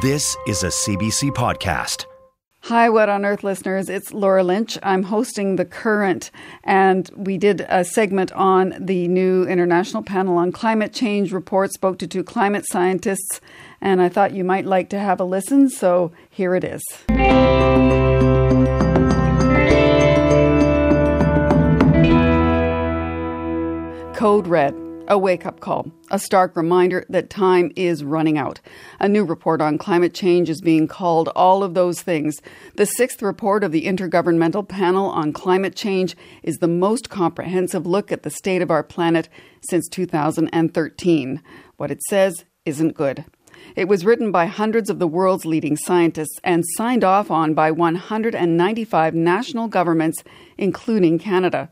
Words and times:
This 0.00 0.34
is 0.46 0.62
a 0.62 0.68
CBC 0.68 1.30
podcast. 1.32 2.06
Hi, 2.60 2.88
What 2.88 3.10
on 3.10 3.26
Earth 3.26 3.44
listeners. 3.44 3.90
It's 3.90 4.14
Laura 4.14 4.42
Lynch. 4.42 4.78
I'm 4.82 5.02
hosting 5.02 5.56
The 5.56 5.66
Current, 5.66 6.30
and 6.64 7.10
we 7.16 7.36
did 7.36 7.66
a 7.68 7.84
segment 7.84 8.32
on 8.32 8.74
the 8.78 9.08
new 9.08 9.44
International 9.44 10.02
Panel 10.02 10.38
on 10.38 10.52
Climate 10.52 10.94
Change 10.94 11.32
report, 11.32 11.72
spoke 11.72 11.98
to 11.98 12.06
two 12.06 12.24
climate 12.24 12.64
scientists, 12.70 13.42
and 13.82 14.00
I 14.00 14.08
thought 14.08 14.32
you 14.32 14.42
might 14.42 14.64
like 14.64 14.88
to 14.90 14.98
have 14.98 15.20
a 15.20 15.24
listen, 15.24 15.68
so 15.68 16.12
here 16.30 16.54
it 16.54 16.64
is. 16.64 16.82
Code 24.16 24.46
Red 24.46 24.89
a 25.10 25.18
wake 25.18 25.44
up 25.44 25.58
call, 25.58 25.90
a 26.12 26.20
stark 26.20 26.54
reminder 26.54 27.04
that 27.08 27.28
time 27.28 27.72
is 27.74 28.04
running 28.04 28.38
out. 28.38 28.60
A 29.00 29.08
new 29.08 29.24
report 29.24 29.60
on 29.60 29.76
climate 29.76 30.14
change 30.14 30.48
is 30.48 30.60
being 30.60 30.86
called 30.86 31.28
all 31.34 31.64
of 31.64 31.74
those 31.74 32.00
things. 32.00 32.40
The 32.76 32.86
sixth 32.86 33.20
report 33.20 33.64
of 33.64 33.72
the 33.72 33.86
Intergovernmental 33.86 34.68
Panel 34.68 35.06
on 35.10 35.32
Climate 35.32 35.74
Change 35.74 36.16
is 36.44 36.58
the 36.58 36.68
most 36.68 37.10
comprehensive 37.10 37.86
look 37.86 38.12
at 38.12 38.22
the 38.22 38.30
state 38.30 38.62
of 38.62 38.70
our 38.70 38.84
planet 38.84 39.28
since 39.68 39.88
2013. 39.88 41.42
What 41.76 41.90
it 41.90 42.02
says 42.04 42.44
isn't 42.64 42.94
good. 42.94 43.24
It 43.74 43.88
was 43.88 44.04
written 44.04 44.30
by 44.30 44.46
hundreds 44.46 44.90
of 44.90 45.00
the 45.00 45.08
world's 45.08 45.44
leading 45.44 45.76
scientists 45.76 46.38
and 46.44 46.64
signed 46.76 47.02
off 47.02 47.32
on 47.32 47.52
by 47.52 47.72
195 47.72 49.14
national 49.14 49.66
governments, 49.66 50.22
including 50.56 51.18
Canada. 51.18 51.68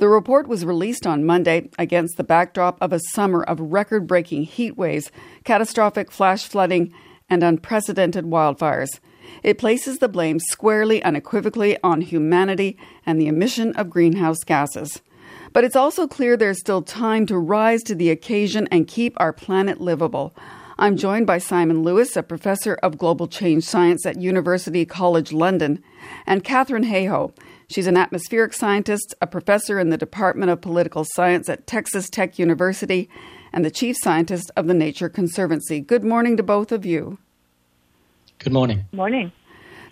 The 0.00 0.08
report 0.08 0.48
was 0.48 0.64
released 0.64 1.06
on 1.06 1.26
Monday 1.26 1.68
against 1.78 2.16
the 2.16 2.24
backdrop 2.24 2.78
of 2.80 2.90
a 2.90 3.00
summer 3.10 3.42
of 3.42 3.60
record 3.60 4.06
breaking 4.06 4.44
heat 4.44 4.78
waves, 4.78 5.12
catastrophic 5.44 6.10
flash 6.10 6.46
flooding, 6.46 6.94
and 7.28 7.42
unprecedented 7.42 8.24
wildfires. 8.24 8.98
It 9.42 9.58
places 9.58 9.98
the 9.98 10.08
blame 10.08 10.38
squarely, 10.40 11.02
and 11.02 11.16
unequivocally 11.16 11.76
on 11.84 12.00
humanity 12.00 12.78
and 13.04 13.20
the 13.20 13.26
emission 13.26 13.74
of 13.76 13.90
greenhouse 13.90 14.42
gases. 14.42 15.02
But 15.52 15.64
it's 15.64 15.76
also 15.76 16.08
clear 16.08 16.34
there's 16.34 16.60
still 16.60 16.80
time 16.80 17.26
to 17.26 17.36
rise 17.36 17.82
to 17.82 17.94
the 17.94 18.08
occasion 18.08 18.68
and 18.70 18.88
keep 18.88 19.12
our 19.18 19.34
planet 19.34 19.82
livable. 19.82 20.34
I'm 20.78 20.96
joined 20.96 21.26
by 21.26 21.36
Simon 21.36 21.82
Lewis, 21.82 22.16
a 22.16 22.22
professor 22.22 22.78
of 22.82 22.96
global 22.96 23.28
change 23.28 23.64
science 23.64 24.06
at 24.06 24.18
University 24.18 24.86
College 24.86 25.30
London, 25.30 25.84
and 26.26 26.42
Katharine 26.42 26.84
Hayhoe. 26.84 27.34
She's 27.70 27.86
an 27.86 27.96
atmospheric 27.96 28.52
scientist, 28.52 29.14
a 29.22 29.28
professor 29.28 29.78
in 29.78 29.90
the 29.90 29.96
Department 29.96 30.50
of 30.50 30.60
Political 30.60 31.04
Science 31.12 31.48
at 31.48 31.68
Texas 31.68 32.10
Tech 32.10 32.36
University, 32.36 33.08
and 33.52 33.64
the 33.64 33.70
chief 33.70 33.96
scientist 34.02 34.50
of 34.56 34.66
the 34.66 34.74
Nature 34.74 35.08
Conservancy. 35.08 35.78
Good 35.78 36.02
morning 36.02 36.36
to 36.36 36.42
both 36.42 36.72
of 36.72 36.84
you. 36.84 37.18
Good 38.40 38.52
morning. 38.52 38.86
Morning. 38.90 39.30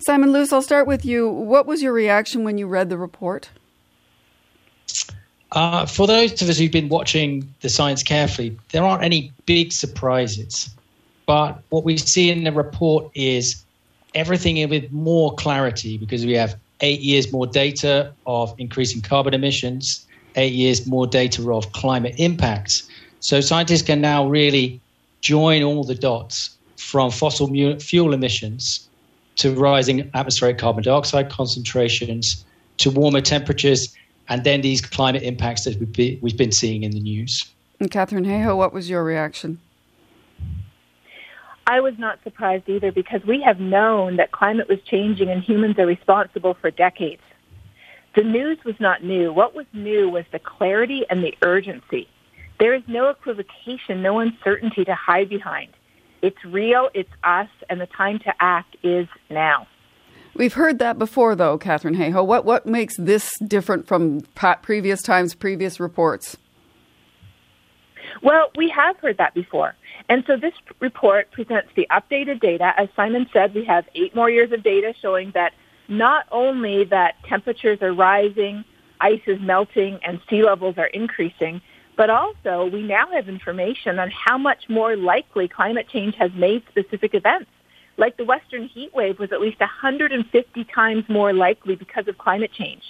Simon 0.01 0.33
Lewis, 0.33 0.51
I'll 0.51 0.61
start 0.61 0.87
with 0.87 1.05
you. 1.05 1.29
What 1.29 1.67
was 1.67 1.81
your 1.81 1.93
reaction 1.93 2.43
when 2.43 2.57
you 2.57 2.67
read 2.67 2.89
the 2.89 2.97
report? 2.97 3.49
Uh, 5.53 5.85
for 5.85 6.05
those 6.05 6.41
of 6.41 6.49
us 6.49 6.57
who've 6.57 6.69
been 6.69 6.89
watching 6.89 7.53
the 7.61 7.69
science 7.69 8.03
carefully, 8.03 8.57
there 8.73 8.83
aren't 8.83 9.05
any 9.05 9.31
big 9.45 9.71
surprises. 9.71 10.69
But 11.25 11.61
what 11.69 11.85
we 11.85 11.95
see 11.95 12.29
in 12.29 12.43
the 12.43 12.51
report 12.51 13.09
is 13.15 13.63
everything 14.13 14.67
with 14.69 14.91
more 14.91 15.33
clarity 15.35 15.97
because 15.97 16.25
we 16.25 16.33
have 16.33 16.57
eight 16.81 17.01
years 17.01 17.31
more 17.31 17.47
data 17.47 18.13
of 18.25 18.53
increasing 18.57 19.01
carbon 19.01 19.33
emissions, 19.33 20.05
eight 20.35 20.53
years 20.53 20.87
more 20.87 21.07
data 21.07 21.51
of 21.51 21.71
climate 21.73 22.15
impacts. 22.17 22.87
So 23.19 23.41
scientists 23.41 23.81
can 23.81 24.01
now 24.01 24.27
really 24.27 24.79
join 25.21 25.63
all 25.63 25.83
the 25.83 25.95
dots 25.95 26.55
from 26.77 27.11
fossil 27.11 27.47
fuel 27.79 28.13
emissions 28.13 28.87
to 29.35 29.53
rising 29.53 30.09
atmospheric 30.13 30.57
carbon 30.57 30.83
dioxide 30.83 31.29
concentrations 31.29 32.45
to 32.77 32.89
warmer 32.89 33.21
temperatures 33.21 33.93
and 34.29 34.43
then 34.43 34.61
these 34.61 34.81
climate 34.81 35.23
impacts 35.23 35.65
that 35.65 35.77
we've 36.21 36.37
been 36.37 36.51
seeing 36.51 36.83
in 36.83 36.91
the 36.91 36.99
news. 36.99 37.45
And 37.79 37.89
Katharine 37.89 38.25
Hayhoe, 38.25 38.55
what 38.55 38.73
was 38.73 38.89
your 38.89 39.03
reaction? 39.03 39.59
I 41.69 41.81
was 41.81 41.93
not 41.99 42.17
surprised 42.23 42.67
either 42.67 42.91
because 42.91 43.23
we 43.27 43.43
have 43.43 43.59
known 43.59 44.15
that 44.15 44.31
climate 44.31 44.67
was 44.67 44.79
changing 44.81 45.29
and 45.29 45.43
humans 45.43 45.77
are 45.77 45.85
responsible 45.85 46.55
for 46.55 46.71
decades. 46.71 47.21
The 48.15 48.23
news 48.23 48.57
was 48.65 48.73
not 48.79 49.03
new. 49.03 49.31
What 49.31 49.53
was 49.53 49.67
new 49.71 50.09
was 50.09 50.25
the 50.31 50.39
clarity 50.39 51.05
and 51.11 51.23
the 51.23 51.35
urgency. 51.43 52.07
There 52.59 52.73
is 52.73 52.81
no 52.87 53.09
equivocation, 53.09 54.01
no 54.01 54.17
uncertainty 54.17 54.83
to 54.83 54.95
hide 54.95 55.29
behind. 55.29 55.69
It's 56.23 56.43
real, 56.43 56.89
it's 56.95 57.13
us, 57.23 57.49
and 57.69 57.79
the 57.79 57.85
time 57.85 58.17
to 58.17 58.33
act 58.39 58.75
is 58.81 59.07
now. 59.29 59.67
We've 60.33 60.53
heard 60.53 60.79
that 60.79 60.97
before, 60.97 61.35
though, 61.35 61.59
Katharine 61.59 61.95
Hayhoe. 61.95 62.25
What, 62.25 62.45
what 62.45 62.65
makes 62.65 62.97
this 62.97 63.31
different 63.45 63.87
from 63.87 64.21
previous 64.63 65.03
times, 65.03 65.35
previous 65.35 65.79
reports? 65.79 66.35
Well, 68.21 68.51
we 68.55 68.69
have 68.69 68.97
heard 68.97 69.17
that 69.17 69.33
before. 69.33 69.75
And 70.09 70.23
so 70.27 70.35
this 70.35 70.53
report 70.79 71.31
presents 71.31 71.69
the 71.75 71.87
updated 71.91 72.41
data. 72.41 72.73
As 72.77 72.89
Simon 72.95 73.27
said, 73.31 73.53
we 73.53 73.65
have 73.65 73.85
eight 73.95 74.15
more 74.15 74.29
years 74.29 74.51
of 74.51 74.63
data 74.63 74.93
showing 75.01 75.31
that 75.35 75.53
not 75.87 76.25
only 76.31 76.83
that 76.85 77.15
temperatures 77.27 77.79
are 77.81 77.93
rising, 77.93 78.63
ice 78.99 79.21
is 79.25 79.39
melting, 79.41 79.99
and 80.03 80.19
sea 80.29 80.43
levels 80.43 80.75
are 80.77 80.87
increasing, 80.87 81.61
but 81.95 82.09
also 82.09 82.69
we 82.71 82.81
now 82.81 83.07
have 83.11 83.27
information 83.27 83.99
on 83.99 84.11
how 84.11 84.37
much 84.37 84.69
more 84.69 84.95
likely 84.95 85.47
climate 85.47 85.87
change 85.89 86.15
has 86.15 86.31
made 86.33 86.63
specific 86.69 87.13
events. 87.13 87.49
Like 87.97 88.15
the 88.15 88.23
western 88.23 88.67
heat 88.67 88.93
wave 88.93 89.19
was 89.19 89.33
at 89.33 89.41
least 89.41 89.59
150 89.59 90.63
times 90.65 91.03
more 91.09 91.33
likely 91.33 91.75
because 91.75 92.07
of 92.07 92.17
climate 92.17 92.53
change. 92.53 92.81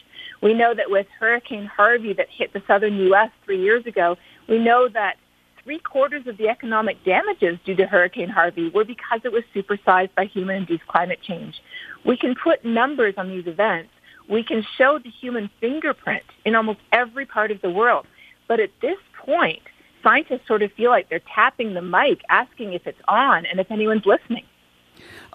We 0.41 0.53
know 0.53 0.75
that 0.75 0.91
with 0.91 1.07
Hurricane 1.19 1.65
Harvey 1.65 2.13
that 2.13 2.27
hit 2.29 2.53
the 2.53 2.61
southern 2.67 2.97
U.S. 2.97 3.31
three 3.43 3.59
years 3.59 3.87
ago, 3.87 4.17
we 4.49 4.57
know 4.57 4.89
that 4.89 5.17
three 5.63 5.79
quarters 5.79 6.25
of 6.25 6.37
the 6.37 6.49
economic 6.49 7.03
damages 7.03 7.59
due 7.63 7.75
to 7.75 7.85
Hurricane 7.85 8.29
Harvey 8.29 8.69
were 8.69 8.83
because 8.83 9.21
it 9.23 9.31
was 9.31 9.43
supersized 9.55 10.09
by 10.15 10.25
human-induced 10.25 10.87
climate 10.87 11.19
change. 11.21 11.61
We 12.05 12.17
can 12.17 12.35
put 12.35 12.65
numbers 12.65 13.13
on 13.17 13.29
these 13.29 13.45
events. 13.45 13.91
We 14.27 14.43
can 14.43 14.65
show 14.77 14.99
the 14.99 15.09
human 15.09 15.49
fingerprint 15.59 16.23
in 16.45 16.55
almost 16.55 16.79
every 16.91 17.25
part 17.25 17.51
of 17.51 17.61
the 17.61 17.69
world. 17.69 18.07
But 18.47 18.59
at 18.59 18.71
this 18.81 18.97
point, 19.23 19.61
scientists 20.01 20.47
sort 20.47 20.63
of 20.63 20.71
feel 20.73 20.89
like 20.89 21.09
they're 21.09 21.21
tapping 21.35 21.75
the 21.75 21.81
mic, 21.81 22.21
asking 22.29 22.73
if 22.73 22.87
it's 22.87 23.01
on 23.07 23.45
and 23.45 23.59
if 23.59 23.69
anyone's 23.69 24.05
listening. 24.05 24.45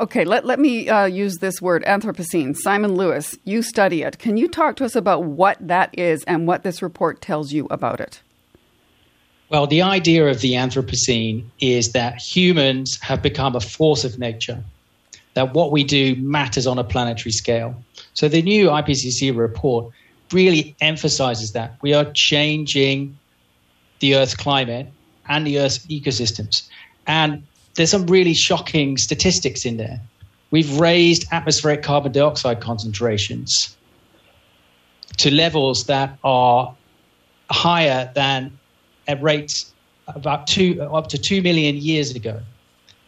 Okay, 0.00 0.24
let, 0.24 0.44
let 0.44 0.58
me 0.58 0.88
uh, 0.88 1.04
use 1.04 1.36
this 1.36 1.62
word, 1.62 1.84
Anthropocene. 1.84 2.56
Simon 2.56 2.96
Lewis, 2.96 3.38
you 3.44 3.62
study 3.62 4.02
it. 4.02 4.18
Can 4.18 4.36
you 4.36 4.48
talk 4.48 4.74
to 4.76 4.84
us 4.84 4.96
about 4.96 5.24
what 5.24 5.56
that 5.60 5.96
is 5.96 6.24
and 6.24 6.48
what 6.48 6.64
this 6.64 6.82
report 6.82 7.20
tells 7.20 7.52
you 7.52 7.68
about 7.70 8.00
it? 8.00 8.23
Well, 9.54 9.68
the 9.68 9.82
idea 9.82 10.26
of 10.26 10.40
the 10.40 10.54
Anthropocene 10.54 11.44
is 11.60 11.92
that 11.92 12.20
humans 12.20 12.98
have 13.02 13.22
become 13.22 13.54
a 13.54 13.60
force 13.60 14.02
of 14.02 14.18
nature, 14.18 14.64
that 15.34 15.54
what 15.54 15.70
we 15.70 15.84
do 15.84 16.16
matters 16.16 16.66
on 16.66 16.76
a 16.76 16.82
planetary 16.82 17.30
scale. 17.30 17.80
So 18.14 18.26
the 18.26 18.42
new 18.42 18.66
IPCC 18.66 19.32
report 19.36 19.94
really 20.32 20.74
emphasizes 20.80 21.52
that. 21.52 21.76
We 21.82 21.94
are 21.94 22.10
changing 22.16 23.16
the 24.00 24.16
Earth's 24.16 24.34
climate 24.34 24.88
and 25.28 25.46
the 25.46 25.60
Earth's 25.60 25.86
ecosystems. 25.86 26.68
And 27.06 27.44
there's 27.76 27.92
some 27.92 28.08
really 28.08 28.34
shocking 28.34 28.96
statistics 28.96 29.64
in 29.64 29.76
there. 29.76 30.00
We've 30.50 30.80
raised 30.80 31.26
atmospheric 31.30 31.84
carbon 31.84 32.10
dioxide 32.10 32.60
concentrations 32.60 33.76
to 35.18 35.30
levels 35.30 35.84
that 35.84 36.18
are 36.24 36.74
higher 37.48 38.10
than 38.16 38.58
at 39.06 39.22
rates 39.22 39.72
about 40.08 40.46
two 40.46 40.80
up 40.82 41.08
to 41.08 41.18
two 41.18 41.42
million 41.42 41.76
years 41.76 42.14
ago, 42.14 42.40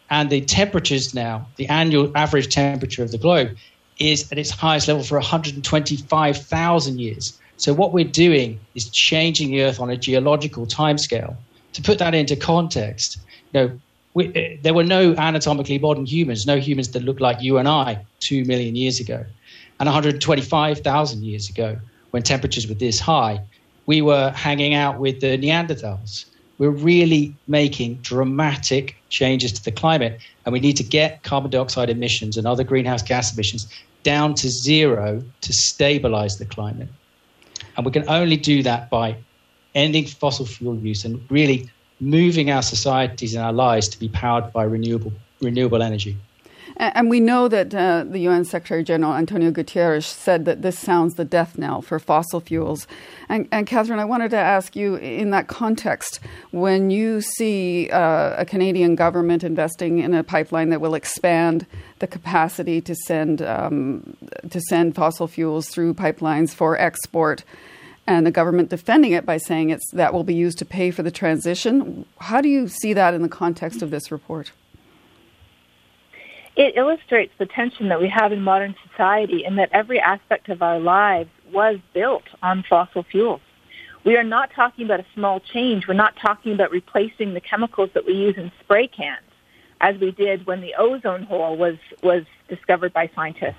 and 0.09 0.29
the 0.29 0.41
temperatures 0.41 1.13
now, 1.13 1.47
the 1.57 1.67
annual 1.67 2.11
average 2.15 2.53
temperature 2.53 3.03
of 3.03 3.11
the 3.11 3.17
globe, 3.17 3.55
is 3.99 4.31
at 4.31 4.37
its 4.37 4.49
highest 4.49 4.87
level 4.87 5.03
for 5.03 5.17
125,000 5.17 6.99
years. 6.99 7.39
So 7.57 7.73
what 7.73 7.91
we're 7.91 8.05
doing 8.05 8.59
is 8.75 8.89
changing 8.89 9.51
the 9.51 9.63
Earth 9.63 9.79
on 9.79 9.89
a 9.89 9.97
geological 9.97 10.65
timescale. 10.65 11.35
To 11.73 11.81
put 11.81 11.99
that 11.99 12.13
into 12.13 12.35
context, 12.35 13.17
you 13.51 13.59
know, 13.59 13.79
we, 14.13 14.29
uh, 14.29 14.57
there 14.61 14.73
were 14.73 14.83
no 14.83 15.13
anatomically 15.15 15.77
modern 15.77 16.05
humans, 16.05 16.45
no 16.47 16.57
humans 16.57 16.89
that 16.91 17.03
looked 17.03 17.21
like 17.21 17.41
you 17.41 17.57
and 17.57 17.67
I 17.67 18.05
two 18.19 18.45
million 18.45 18.75
years 18.75 18.99
ago. 18.99 19.25
And 19.79 19.87
125,000 19.87 21.23
years 21.23 21.49
ago, 21.49 21.77
when 22.11 22.23
temperatures 22.23 22.67
were 22.67 22.73
this 22.73 22.99
high, 22.99 23.41
we 23.87 24.01
were 24.01 24.31
hanging 24.31 24.73
out 24.73 24.99
with 24.99 25.21
the 25.21 25.37
Neanderthals. 25.37 26.25
We're 26.59 26.69
really 26.69 27.35
making 27.47 27.95
dramatic 27.95 28.95
changes 29.09 29.51
to 29.53 29.63
the 29.63 29.71
climate, 29.71 30.19
and 30.45 30.53
we 30.53 30.59
need 30.59 30.77
to 30.77 30.83
get 30.83 31.23
carbon 31.23 31.49
dioxide 31.51 31.89
emissions 31.89 32.37
and 32.37 32.45
other 32.45 32.63
greenhouse 32.63 33.01
gas 33.01 33.33
emissions 33.33 33.67
down 34.03 34.33
to 34.35 34.49
zero 34.49 35.23
to 35.41 35.53
stabilize 35.53 36.37
the 36.37 36.45
climate. 36.45 36.89
And 37.75 37.85
we 37.85 37.91
can 37.91 38.07
only 38.09 38.37
do 38.37 38.63
that 38.63 38.89
by 38.89 39.17
ending 39.75 40.05
fossil 40.05 40.45
fuel 40.45 40.77
use 40.77 41.05
and 41.05 41.19
really 41.29 41.69
moving 41.99 42.49
our 42.51 42.61
societies 42.61 43.35
and 43.35 43.43
our 43.43 43.53
lives 43.53 43.87
to 43.89 43.99
be 43.99 44.09
powered 44.09 44.51
by 44.51 44.63
renewable 44.63 45.13
renewable 45.41 45.83
energy. 45.83 46.17
And 46.79 47.09
we 47.09 47.19
know 47.19 47.47
that 47.47 47.73
uh, 47.73 48.05
the 48.07 48.19
UN 48.19 48.45
Secretary 48.45 48.83
General 48.83 49.15
Antonio 49.15 49.49
Guterres 49.49 50.03
said 50.03 50.45
that 50.45 50.61
this 50.61 50.77
sounds 50.77 51.15
the 51.15 51.25
death 51.25 51.57
knell 51.57 51.81
for 51.81 51.97
fossil 51.97 52.39
fuels. 52.39 52.85
And, 53.29 53.47
and 53.51 53.65
Katharine, 53.65 53.99
I 53.99 54.05
wanted 54.05 54.29
to 54.31 54.37
ask 54.37 54.75
you 54.75 54.95
in 54.95 55.31
that 55.31 55.47
context, 55.47 56.19
when 56.51 56.91
you 56.91 57.21
see 57.21 57.89
uh, 57.89 58.35
a 58.37 58.45
Canadian 58.45 58.93
government 58.93 59.43
investing 59.43 59.97
in 59.99 60.13
a 60.13 60.23
pipeline 60.23 60.69
that 60.69 60.79
will 60.79 60.93
expand 60.93 61.65
the 61.97 62.05
capacity 62.05 62.79
to 62.81 62.93
send 62.93 63.41
um, 63.41 64.15
to 64.51 64.61
send 64.61 64.93
fossil 64.93 65.27
fuels 65.27 65.69
through 65.69 65.95
pipelines 65.95 66.53
for 66.53 66.79
export, 66.79 67.43
and 68.05 68.23
the 68.23 68.31
government 68.31 68.69
defending 68.69 69.13
it 69.13 69.25
by 69.25 69.37
saying 69.37 69.71
it's 69.71 69.89
that 69.93 70.13
will 70.13 70.23
be 70.23 70.35
used 70.35 70.59
to 70.59 70.65
pay 70.65 70.91
for 70.91 71.01
the 71.01 71.09
transition, 71.09 72.05
how 72.19 72.39
do 72.39 72.49
you 72.49 72.67
see 72.67 72.93
that 72.93 73.15
in 73.15 73.23
the 73.23 73.29
context 73.29 73.81
of 73.81 73.89
this 73.89 74.11
report? 74.11 74.51
It 76.57 76.75
illustrates 76.75 77.31
the 77.37 77.45
tension 77.45 77.87
that 77.89 78.01
we 78.01 78.09
have 78.09 78.31
in 78.31 78.41
modern 78.41 78.75
society 78.89 79.45
in 79.45 79.55
that 79.57 79.69
every 79.71 79.99
aspect 79.99 80.49
of 80.49 80.63
our 80.63 80.79
lives 80.79 81.29
was 81.53 81.77
built 81.93 82.23
on 82.41 82.65
fossil 82.67 83.03
fuels. 83.03 83.41
We 84.03 84.17
are 84.17 84.23
not 84.23 84.49
talking 84.55 84.85
about 84.85 84.99
a 84.99 85.05
small 85.13 85.39
change. 85.39 85.87
We're 85.87 85.93
not 85.93 86.15
talking 86.19 86.53
about 86.53 86.71
replacing 86.71 87.35
the 87.35 87.41
chemicals 87.41 87.91
that 87.93 88.07
we 88.07 88.13
use 88.13 88.35
in 88.37 88.51
spray 88.59 88.87
cans, 88.87 89.21
as 89.81 89.99
we 89.99 90.11
did 90.11 90.47
when 90.47 90.61
the 90.61 90.73
ozone 90.79 91.23
hole 91.23 91.55
was, 91.55 91.75
was 92.01 92.23
discovered 92.49 92.91
by 92.91 93.11
scientists. 93.13 93.55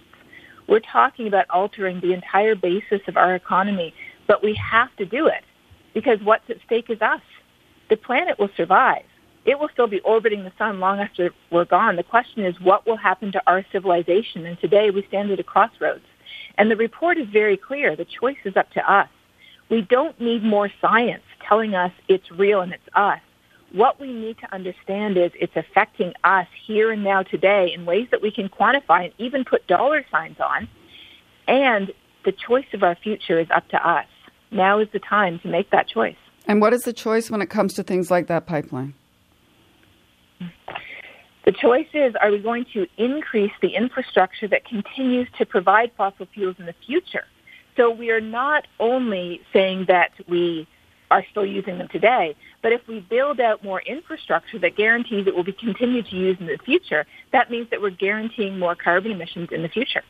We're 0.66 0.80
talking 0.80 1.28
about 1.28 1.48
altering 1.50 2.00
the 2.00 2.12
entire 2.12 2.56
basis 2.56 3.00
of 3.06 3.16
our 3.16 3.34
economy, 3.36 3.94
but 4.26 4.42
we 4.42 4.54
have 4.54 4.94
to 4.96 5.06
do 5.06 5.28
it 5.28 5.44
because 5.94 6.20
what's 6.22 6.50
at 6.50 6.56
stake 6.66 6.90
is 6.90 7.00
us. 7.00 7.22
The 7.90 7.96
planet 7.96 8.38
will 8.38 8.50
survive 8.56 9.04
it 9.48 9.58
will 9.58 9.70
still 9.72 9.86
be 9.86 10.00
orbiting 10.00 10.44
the 10.44 10.52
sun 10.58 10.78
long 10.78 11.00
after 11.00 11.32
we're 11.50 11.64
gone. 11.64 11.96
The 11.96 12.02
question 12.02 12.44
is 12.44 12.60
what 12.60 12.86
will 12.86 12.98
happen 12.98 13.32
to 13.32 13.42
our 13.46 13.64
civilization? 13.72 14.44
And 14.44 14.60
today 14.60 14.90
we 14.90 15.02
stand 15.08 15.30
at 15.30 15.40
a 15.40 15.42
crossroads. 15.42 16.04
And 16.58 16.70
the 16.70 16.76
report 16.76 17.16
is 17.16 17.28
very 17.28 17.56
clear. 17.56 17.96
The 17.96 18.04
choice 18.04 18.36
is 18.44 18.58
up 18.58 18.70
to 18.72 18.92
us. 18.92 19.08
We 19.70 19.80
don't 19.80 20.20
need 20.20 20.44
more 20.44 20.70
science 20.82 21.22
telling 21.48 21.74
us 21.74 21.92
it's 22.08 22.30
real 22.30 22.60
and 22.60 22.74
it's 22.74 22.88
us. 22.94 23.20
What 23.72 23.98
we 23.98 24.12
need 24.12 24.36
to 24.40 24.54
understand 24.54 25.16
is 25.16 25.30
it's 25.34 25.56
affecting 25.56 26.12
us 26.24 26.46
here 26.66 26.92
and 26.92 27.02
now 27.02 27.22
today 27.22 27.72
in 27.72 27.86
ways 27.86 28.08
that 28.10 28.20
we 28.20 28.30
can 28.30 28.50
quantify 28.50 29.06
and 29.06 29.14
even 29.16 29.46
put 29.46 29.66
dollar 29.66 30.04
signs 30.10 30.40
on. 30.40 30.68
And 31.46 31.90
the 32.26 32.32
choice 32.32 32.66
of 32.74 32.82
our 32.82 32.96
future 32.96 33.40
is 33.40 33.48
up 33.50 33.66
to 33.68 33.88
us. 33.88 34.06
Now 34.50 34.78
is 34.78 34.88
the 34.92 34.98
time 34.98 35.38
to 35.38 35.48
make 35.48 35.70
that 35.70 35.88
choice. 35.88 36.16
And 36.46 36.60
what 36.60 36.74
is 36.74 36.82
the 36.82 36.92
choice 36.92 37.30
when 37.30 37.40
it 37.40 37.48
comes 37.48 37.72
to 37.74 37.82
things 37.82 38.10
like 38.10 38.26
that 38.26 38.46
pipeline? 38.46 38.92
The 41.44 41.52
choice 41.52 41.86
is, 41.94 42.14
are 42.20 42.30
we 42.30 42.38
going 42.40 42.66
to 42.74 42.86
increase 42.98 43.52
the 43.62 43.74
infrastructure 43.74 44.48
that 44.48 44.64
continues 44.66 45.28
to 45.38 45.46
provide 45.46 45.92
fossil 45.96 46.26
fuels 46.34 46.56
in 46.58 46.66
the 46.66 46.74
future? 46.86 47.24
So 47.76 47.90
we 47.90 48.10
are 48.10 48.20
not 48.20 48.66
only 48.78 49.40
saying 49.52 49.86
that 49.88 50.10
we 50.28 50.68
are 51.10 51.24
still 51.30 51.46
using 51.46 51.78
them 51.78 51.88
today, 51.88 52.36
but 52.62 52.72
if 52.72 52.86
we 52.86 53.00
build 53.00 53.40
out 53.40 53.64
more 53.64 53.80
infrastructure 53.82 54.58
that 54.58 54.76
guarantees 54.76 55.26
it 55.26 55.34
will 55.34 55.44
be 55.44 55.52
continued 55.52 56.06
to 56.06 56.16
use 56.16 56.36
in 56.40 56.46
the 56.46 56.58
future, 56.64 57.06
that 57.32 57.50
means 57.50 57.68
that 57.70 57.80
we're 57.80 57.90
guaranteeing 57.90 58.58
more 58.58 58.74
carbon 58.74 59.12
emissions 59.12 59.48
in 59.50 59.62
the 59.62 59.68
future. 59.68 60.02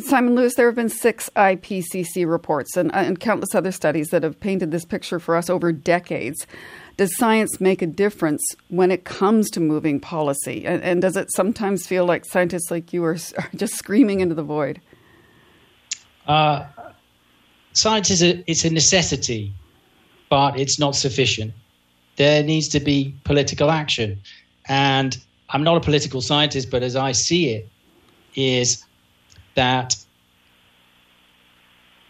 Simon 0.00 0.34
Lewis, 0.34 0.54
there 0.54 0.66
have 0.66 0.74
been 0.74 0.88
six 0.88 1.30
IPCC 1.36 2.28
reports 2.28 2.76
and, 2.76 2.94
and 2.94 3.20
countless 3.20 3.54
other 3.54 3.72
studies 3.72 4.08
that 4.08 4.22
have 4.22 4.40
painted 4.40 4.70
this 4.70 4.84
picture 4.84 5.18
for 5.18 5.36
us 5.36 5.48
over 5.48 5.72
decades. 5.72 6.46
Does 6.96 7.16
science 7.16 7.60
make 7.60 7.82
a 7.82 7.86
difference 7.86 8.42
when 8.68 8.90
it 8.90 9.04
comes 9.04 9.50
to 9.50 9.60
moving 9.60 10.00
policy? 10.00 10.66
And, 10.66 10.82
and 10.82 11.02
does 11.02 11.16
it 11.16 11.32
sometimes 11.34 11.86
feel 11.86 12.04
like 12.04 12.24
scientists 12.24 12.70
like 12.70 12.92
you 12.92 13.04
are, 13.04 13.16
are 13.38 13.50
just 13.54 13.74
screaming 13.74 14.20
into 14.20 14.34
the 14.34 14.42
void? 14.42 14.80
Uh, 16.26 16.66
science 17.72 18.10
is 18.10 18.22
a, 18.22 18.42
it's 18.50 18.64
a 18.64 18.70
necessity, 18.70 19.52
but 20.28 20.58
it's 20.58 20.78
not 20.78 20.96
sufficient. 20.96 21.52
There 22.16 22.42
needs 22.42 22.68
to 22.68 22.80
be 22.80 23.14
political 23.24 23.70
action. 23.70 24.20
And 24.66 25.16
I'm 25.50 25.64
not 25.64 25.76
a 25.76 25.80
political 25.80 26.20
scientist, 26.20 26.70
but 26.70 26.82
as 26.82 26.96
I 26.96 27.12
see 27.12 27.50
it, 27.50 27.68
is 28.36 28.83
that 29.54 29.96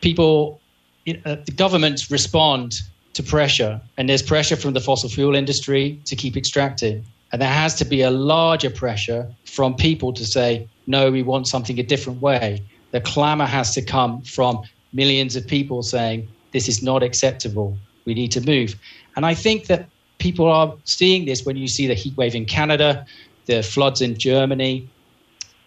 people, 0.00 0.60
uh, 1.08 1.36
the 1.44 1.52
governments 1.54 2.10
respond 2.10 2.74
to 3.14 3.22
pressure, 3.22 3.80
and 3.96 4.08
there's 4.08 4.22
pressure 4.22 4.56
from 4.56 4.74
the 4.74 4.80
fossil 4.80 5.08
fuel 5.08 5.34
industry 5.34 6.00
to 6.04 6.16
keep 6.16 6.36
extracting. 6.36 7.04
And 7.32 7.40
there 7.40 7.48
has 7.48 7.74
to 7.76 7.84
be 7.84 8.02
a 8.02 8.10
larger 8.10 8.70
pressure 8.70 9.26
from 9.44 9.74
people 9.74 10.12
to 10.12 10.24
say, 10.24 10.68
no, 10.86 11.10
we 11.10 11.22
want 11.22 11.46
something 11.48 11.78
a 11.78 11.82
different 11.82 12.20
way. 12.20 12.62
The 12.90 13.00
clamor 13.00 13.46
has 13.46 13.72
to 13.74 13.82
come 13.82 14.22
from 14.22 14.62
millions 14.92 15.34
of 15.36 15.46
people 15.46 15.82
saying, 15.82 16.28
this 16.52 16.68
is 16.68 16.82
not 16.82 17.02
acceptable. 17.02 17.76
We 18.04 18.14
need 18.14 18.30
to 18.32 18.40
move. 18.40 18.76
And 19.16 19.26
I 19.26 19.34
think 19.34 19.66
that 19.66 19.88
people 20.18 20.46
are 20.46 20.74
seeing 20.84 21.24
this 21.24 21.44
when 21.44 21.56
you 21.56 21.66
see 21.66 21.86
the 21.86 21.94
heat 21.94 22.16
wave 22.16 22.34
in 22.34 22.44
Canada, 22.44 23.04
the 23.46 23.62
floods 23.62 24.00
in 24.00 24.16
Germany, 24.18 24.88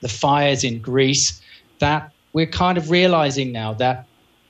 the 0.01 0.07
fires 0.07 0.63
in 0.63 0.79
Greece, 0.79 1.41
that 1.79 2.11
we're 2.33 2.45
kind 2.45 2.77
of 2.77 2.91
realizing 2.91 3.51
now 3.51 3.73
that 3.73 4.05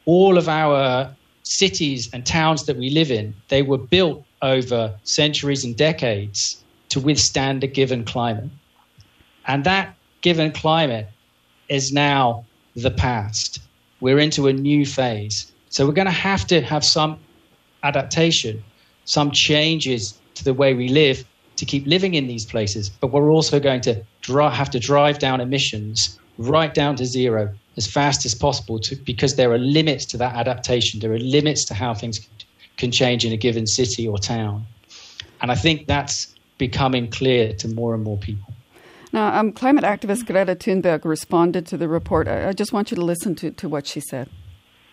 all 0.06 0.38
of 0.38 0.50
our 0.50 1.14
cities 1.44 2.10
and 2.14 2.26
towns 2.26 2.66
that 2.66 2.78
we 2.78 2.90
live 2.90 3.12
in, 3.12 3.34
they 3.48 3.62
were 3.62 3.78
built 3.78 4.24
over 4.42 4.94
centuries 5.04 5.64
and 5.64 5.76
decades 5.76 6.64
to 6.90 7.00
withstand 7.00 7.64
a 7.64 7.68
given 7.68 8.04
climate. 8.04 8.50
And 9.48 9.64
that 9.64 9.96
given 10.22 10.52
climate 10.52 11.08
is 11.70 11.92
now 11.92 12.46
the 12.76 12.92
past. 12.92 13.60
We're 14.00 14.20
into 14.20 14.48
a 14.48 14.54
new 14.54 14.86
phase. 14.86 15.52
So 15.70 15.86
we're 15.86 15.94
going 15.94 16.06
to 16.06 16.12
have 16.12 16.46
to 16.48 16.62
have 16.62 16.84
some 16.84 17.20
adaptation, 17.84 18.64
some 19.06 19.32
changes 19.32 20.20
to 20.36 20.44
the 20.44 20.54
way 20.54 20.74
we 20.74 20.90
live 20.90 21.26
to 21.56 21.66
keep 21.66 21.88
living 21.88 22.14
in 22.14 22.28
these 22.28 22.46
places. 22.46 22.90
But 22.90 23.12
we're 23.12 23.32
also 23.32 23.60
going 23.60 23.82
to 23.82 24.04
have 24.28 24.70
to 24.72 24.80
drive 24.80 25.20
down 25.20 25.42
emissions 25.42 26.20
right 26.38 26.74
down 26.74 26.96
to 26.98 27.06
zero 27.06 27.54
as 27.78 27.88
fast 27.88 28.26
as 28.26 28.34
possible 28.34 28.80
to, 28.80 28.96
because 28.96 29.36
there 29.36 29.52
are 29.52 29.58
limits 29.58 30.06
to 30.06 30.18
that 30.18 30.36
adaptation. 30.36 31.00
There 31.00 31.14
are 31.14 31.20
limits 31.20 31.66
to 31.66 31.74
how 31.74 31.94
things 31.94 32.20
can 32.78 32.92
change 32.92 33.26
in 33.26 33.32
a 33.32 33.38
given 33.38 33.68
city 33.68 34.08
or 34.08 34.18
town. 34.18 34.66
And 35.42 35.52
I 35.52 35.56
think 35.56 35.88
that's 35.88 36.34
becoming 36.58 37.10
clear 37.10 37.54
to 37.54 37.68
more 37.68 37.94
and 37.94 38.04
more 38.04 38.18
people. 38.18 38.54
Now, 39.14 39.40
um, 39.40 39.52
climate 39.52 39.84
activist 39.84 40.26
Greta 40.26 40.56
Thunberg 40.56 41.06
responded 41.06 41.66
to 41.68 41.78
the 41.78 41.88
report. 41.88 42.28
I, 42.28 42.50
I 42.50 42.54
just 42.54 42.74
want 42.74 42.92
you 42.92 42.96
to 42.96 43.04
listen 43.04 43.36
to, 43.36 43.52
to 43.52 43.70
what 43.70 43.88
she 43.88 44.00
said. 44.00 44.30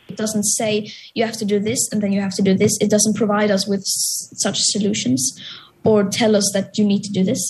It 0.08 0.16
doesn't 0.16 0.44
say 0.44 0.90
you 1.14 1.24
have 1.24 1.36
to 1.38 1.44
do 1.44 1.58
this 1.58 1.88
and 1.90 2.02
then 2.02 2.12
you 2.12 2.20
have 2.20 2.34
to 2.34 2.42
do 2.42 2.54
this. 2.54 2.76
It 2.80 2.90
doesn't 2.90 3.16
provide 3.16 3.50
us 3.50 3.66
with 3.66 3.80
s- 3.80 4.30
such 4.34 4.58
solutions 4.58 5.40
or 5.82 6.04
tell 6.04 6.36
us 6.36 6.50
that 6.52 6.76
you 6.76 6.84
need 6.84 7.02
to 7.04 7.12
do 7.12 7.24
this. 7.24 7.40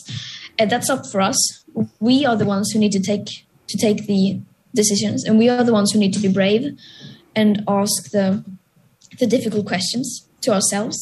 And 0.58 0.70
that's 0.70 0.88
up 0.88 1.06
for 1.10 1.20
us. 1.20 1.64
We 1.98 2.24
are 2.24 2.36
the 2.36 2.44
ones 2.44 2.70
who 2.70 2.78
need 2.78 2.92
to 2.92 3.00
take 3.00 3.44
to 3.68 3.78
take 3.78 4.06
the 4.06 4.40
decisions, 4.74 5.24
and 5.24 5.38
we 5.38 5.48
are 5.48 5.64
the 5.64 5.72
ones 5.72 5.92
who 5.92 5.98
need 5.98 6.12
to 6.14 6.20
be 6.20 6.28
brave 6.28 6.76
and 7.34 7.62
ask 7.68 8.10
the 8.10 8.44
the 9.18 9.26
difficult 9.26 9.66
questions 9.66 10.28
to 10.40 10.52
ourselves, 10.52 10.98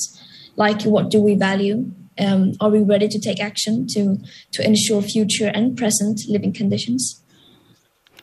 like 0.56 0.82
what 0.82 1.10
do 1.10 1.20
we 1.20 1.34
value? 1.34 1.90
Um, 2.18 2.52
are 2.60 2.68
we 2.68 2.80
ready 2.80 3.08
to 3.08 3.18
take 3.18 3.40
action 3.40 3.86
to 3.94 4.18
to 4.52 4.64
ensure 4.64 5.02
future 5.02 5.50
and 5.54 5.76
present 5.76 6.20
living 6.28 6.52
conditions? 6.52 7.22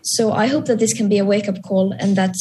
So 0.02 0.32
I 0.32 0.48
hope 0.48 0.66
that 0.66 0.80
this 0.80 0.94
can 0.94 1.10
be 1.10 1.18
a 1.18 1.26
wake 1.26 1.50
up 1.50 1.62
call, 1.64 1.92
and 1.94 2.16
that 2.16 2.36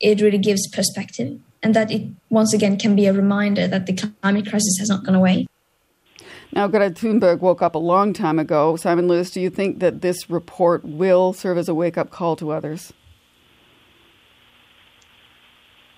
it 0.00 0.20
really 0.20 0.38
gives 0.38 0.68
perspective, 0.68 1.38
and 1.62 1.74
that 1.74 1.90
it 1.90 2.02
once 2.30 2.54
again 2.54 2.78
can 2.78 2.94
be 2.96 3.06
a 3.06 3.12
reminder 3.12 3.66
that 3.68 3.86
the 3.86 3.94
climate 3.94 4.48
crisis 4.48 4.78
has 4.78 4.88
not 4.88 5.04
gone 5.04 5.14
away. 5.14 5.46
Now, 6.54 6.68
Greta 6.68 6.90
Thunberg 6.90 7.40
woke 7.40 7.62
up 7.62 7.74
a 7.74 7.78
long 7.78 8.12
time 8.12 8.38
ago. 8.38 8.76
Simon 8.76 9.08
Lewis, 9.08 9.30
do 9.30 9.40
you 9.40 9.48
think 9.48 9.80
that 9.80 10.02
this 10.02 10.28
report 10.28 10.84
will 10.84 11.32
serve 11.32 11.56
as 11.56 11.68
a 11.68 11.74
wake 11.74 11.96
up 11.96 12.10
call 12.10 12.36
to 12.36 12.52
others? 12.52 12.92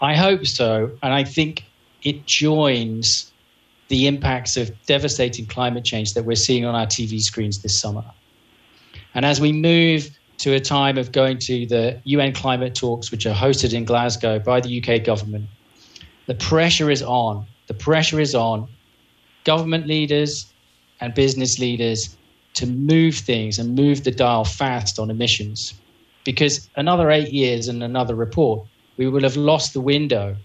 I 0.01 0.15
hope 0.15 0.47
so. 0.47 0.93
And 1.03 1.13
I 1.13 1.25
think 1.25 1.65
it 2.05 2.27
joins 2.27 3.33
the 3.89 4.07
impacts 4.07 4.57
of 4.57 4.71
devastating 4.87 5.47
climate 5.47 5.85
change 5.85 6.15
that 6.15 6.25
we're 6.25 6.37
seeing 6.37 6.65
on 6.65 6.75
our 6.77 6.87
TV 6.87 7.19
screens 7.19 7.61
this 7.61 7.81
summer. 7.81 8.05
And 9.15 9.25
as 9.25 9.41
we 9.41 9.51
move 9.51 10.09
to 10.39 10.55
a 10.55 10.61
time 10.61 10.99
of 10.99 11.11
going 11.11 11.39
to 11.39 11.67
the 11.67 12.01
UN 12.05 12.33
climate 12.33 12.77
talks, 12.77 13.11
which 13.11 13.27
are 13.27 13.35
hosted 13.35 13.73
in 13.73 13.85
Glasgow 13.85 14.39
by 14.39 14.61
the 14.61 14.81
UK 14.81 15.03
government, 15.05 15.47
the 16.27 16.35
pressure 16.35 16.91
is 16.91 17.03
on. 17.03 17.47
The 17.67 17.75
pressure 17.75 18.21
is 18.21 18.35
on 18.35 18.69
government 19.45 19.87
leaders 19.87 20.53
and 21.01 21.15
business 21.15 21.59
leaders 21.59 22.17
to 22.55 22.67
move 22.67 23.17
things 23.17 23.59
and 23.59 23.75
move 23.75 24.05
the 24.05 24.11
dial 24.11 24.45
fast 24.45 24.99
on 24.99 25.11
emissions. 25.11 25.75
Because 26.25 26.69
another 26.77 27.11
eight 27.11 27.33
years 27.33 27.69
and 27.69 27.83
another 27.83 28.15
report, 28.15 28.67
we 28.97 29.09
will 29.09 29.23
have 29.23 29.37
lost 29.37 29.75
the 29.75 29.81
window 29.81 30.37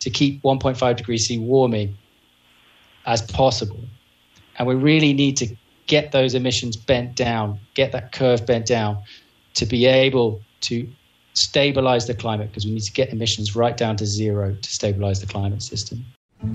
to 0.00 0.10
keep 0.10 0.42
1.5 0.42 0.96
degrees 0.96 1.26
C 1.26 1.38
warming 1.38 1.96
as 3.06 3.22
possible. 3.22 3.80
And 4.58 4.68
we 4.68 4.74
really 4.74 5.12
need 5.12 5.36
to 5.38 5.48
get 5.86 6.12
those 6.12 6.34
emissions 6.34 6.76
bent 6.76 7.16
down, 7.16 7.58
get 7.74 7.92
that 7.92 8.12
curve 8.12 8.46
bent 8.46 8.66
down 8.66 9.02
to 9.54 9.66
be 9.66 9.86
able 9.86 10.40
to 10.62 10.88
stabilize 11.34 12.06
the 12.06 12.14
climate 12.14 12.48
because 12.48 12.64
we 12.64 12.72
need 12.72 12.82
to 12.82 12.92
get 12.92 13.12
emissions 13.12 13.56
right 13.56 13.76
down 13.76 13.96
to 13.96 14.06
zero 14.06 14.56
to 14.60 14.68
stabilize 14.70 15.20
the 15.20 15.26
climate 15.26 15.62
system. 15.62 16.04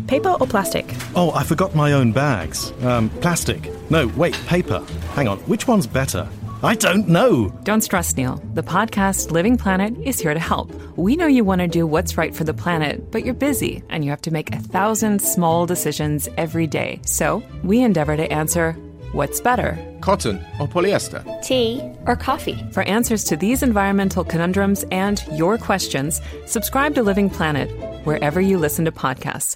Paper 0.08 0.36
or 0.40 0.48
plastic? 0.48 0.94
Oh, 1.16 1.32
I 1.34 1.44
forgot 1.44 1.76
my 1.76 1.94
own 1.94 2.12
bags. 2.12 2.72
Um, 2.84 3.10
plastic. 3.22 3.70
No, 3.90 4.08
wait, 4.10 4.34
paper. 4.48 4.84
Hang 5.14 5.28
on, 5.28 5.38
which 5.40 5.68
one's 5.68 5.88
better? 5.88 6.28
I 6.62 6.76
don't 6.76 7.08
know. 7.08 7.50
Don't 7.64 7.80
stress, 7.82 8.18
Neil. 8.18 8.42
The 8.54 8.64
podcast 8.64 9.32
Living 9.32 9.56
Planet 9.56 9.96
is 10.04 10.20
here 10.20 10.34
to 10.34 10.40
help. 10.40 10.74
We 10.98 11.16
know 11.16 11.28
you 11.28 11.46
want 11.46 11.62
to 11.62 11.68
do 11.68 11.88
what's 11.88 12.18
right 12.18 12.36
for 12.36 12.44
the 12.44 12.54
planet, 12.54 13.12
but 13.12 13.24
you're 13.24 13.34
busy 13.34 13.82
and 13.90 14.04
you 14.04 14.10
have 14.10 14.22
to 14.24 14.32
make 14.32 14.54
a 14.54 14.60
thousand 14.60 15.22
small 15.22 15.66
decisions 15.66 16.28
every 16.38 16.68
day. 16.68 17.00
So 17.06 17.42
we 17.64 17.82
endeavor 17.82 18.18
to 18.18 18.30
answer 18.34 18.74
what's 19.14 19.40
better? 19.40 19.78
Cotton 20.02 20.46
or 20.60 20.68
polyester? 20.68 21.24
Tea 21.42 21.82
or 22.06 22.18
coffee? 22.18 22.62
For 22.74 22.84
answers 22.84 23.24
to 23.26 23.38
these 23.38 23.64
environmental 23.64 24.26
conundrums 24.26 24.84
and 24.92 25.24
your 25.32 25.58
questions, 25.58 26.22
subscribe 26.46 26.94
to 26.96 27.04
Living 27.04 27.30
Planet 27.30 27.70
wherever 28.06 28.42
you 28.42 28.58
listen 28.58 28.84
to 28.84 28.92
podcasts. 28.92 29.56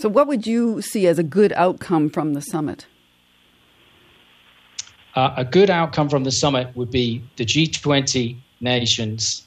So, 0.00 0.08
what 0.08 0.28
would 0.28 0.46
you 0.46 0.80
see 0.80 1.06
as 1.06 1.18
a 1.18 1.22
good 1.22 1.52
outcome 1.52 2.08
from 2.08 2.32
the 2.32 2.40
summit? 2.40 2.86
Uh, 5.14 5.34
a 5.36 5.44
good 5.44 5.68
outcome 5.68 6.08
from 6.08 6.24
the 6.24 6.32
summit 6.32 6.74
would 6.74 6.90
be 6.90 7.22
the 7.36 7.44
G20 7.44 8.38
nations, 8.62 9.44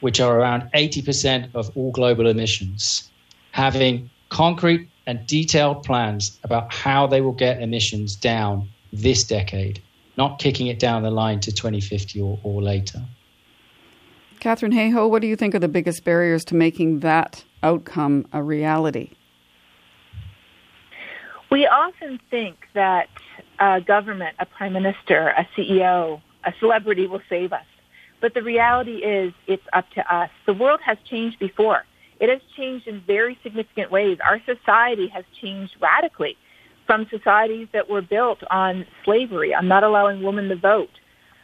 which 0.00 0.18
are 0.18 0.36
around 0.36 0.68
80% 0.74 1.54
of 1.54 1.70
all 1.76 1.92
global 1.92 2.26
emissions, 2.26 3.08
having 3.52 4.10
concrete 4.28 4.88
and 5.06 5.24
detailed 5.28 5.84
plans 5.84 6.36
about 6.42 6.74
how 6.74 7.06
they 7.06 7.20
will 7.20 7.30
get 7.30 7.62
emissions 7.62 8.16
down 8.16 8.68
this 8.92 9.22
decade, 9.22 9.80
not 10.16 10.40
kicking 10.40 10.66
it 10.66 10.80
down 10.80 11.04
the 11.04 11.12
line 11.12 11.38
to 11.38 11.52
2050 11.52 12.20
or, 12.20 12.40
or 12.42 12.60
later. 12.60 13.00
Katharine 14.40 14.72
Hayhoe, 14.72 15.08
what 15.08 15.22
do 15.22 15.28
you 15.28 15.36
think 15.36 15.54
are 15.54 15.60
the 15.60 15.68
biggest 15.68 16.02
barriers 16.02 16.44
to 16.46 16.56
making 16.56 16.98
that 17.00 17.44
outcome 17.62 18.26
a 18.32 18.42
reality? 18.42 19.10
We 21.50 21.66
often 21.66 22.18
think 22.30 22.56
that 22.74 23.08
a 23.58 23.80
government, 23.80 24.36
a 24.38 24.46
prime 24.46 24.72
minister, 24.72 25.28
a 25.28 25.46
CEO, 25.56 26.22
a 26.44 26.52
celebrity 26.58 27.06
will 27.06 27.22
save 27.28 27.52
us. 27.52 27.66
But 28.20 28.34
the 28.34 28.42
reality 28.42 28.98
is 28.98 29.34
it's 29.46 29.66
up 29.72 29.84
to 29.96 30.14
us. 30.14 30.30
The 30.46 30.54
world 30.54 30.80
has 30.84 30.96
changed 31.10 31.38
before. 31.38 31.84
It 32.20 32.28
has 32.28 32.40
changed 32.56 32.86
in 32.86 33.00
very 33.00 33.38
significant 33.42 33.90
ways. 33.90 34.18
Our 34.24 34.40
society 34.46 35.08
has 35.08 35.24
changed 35.40 35.76
radically 35.80 36.36
from 36.86 37.06
societies 37.10 37.68
that 37.72 37.90
were 37.90 38.02
built 38.02 38.38
on 38.50 38.86
slavery, 39.04 39.52
on 39.54 39.66
not 39.68 39.82
allowing 39.82 40.22
women 40.22 40.48
to 40.48 40.56
vote, 40.56 40.90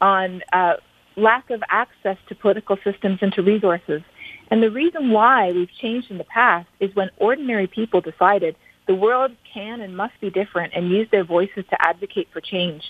on 0.00 0.42
uh, 0.52 0.74
lack 1.16 1.50
of 1.50 1.62
access 1.68 2.16
to 2.28 2.34
political 2.34 2.76
systems 2.84 3.18
and 3.22 3.32
to 3.32 3.42
resources. 3.42 4.02
And 4.50 4.62
the 4.62 4.70
reason 4.70 5.10
why 5.10 5.52
we've 5.52 5.72
changed 5.80 6.10
in 6.10 6.18
the 6.18 6.24
past 6.24 6.68
is 6.80 6.94
when 6.94 7.10
ordinary 7.18 7.66
people 7.66 8.00
decided 8.00 8.56
the 8.86 8.94
world 8.94 9.32
can 9.52 9.80
and 9.80 9.96
must 9.96 10.18
be 10.20 10.30
different 10.30 10.72
and 10.74 10.90
use 10.90 11.08
their 11.10 11.24
voices 11.24 11.64
to 11.70 11.76
advocate 11.80 12.28
for 12.32 12.40
change. 12.40 12.82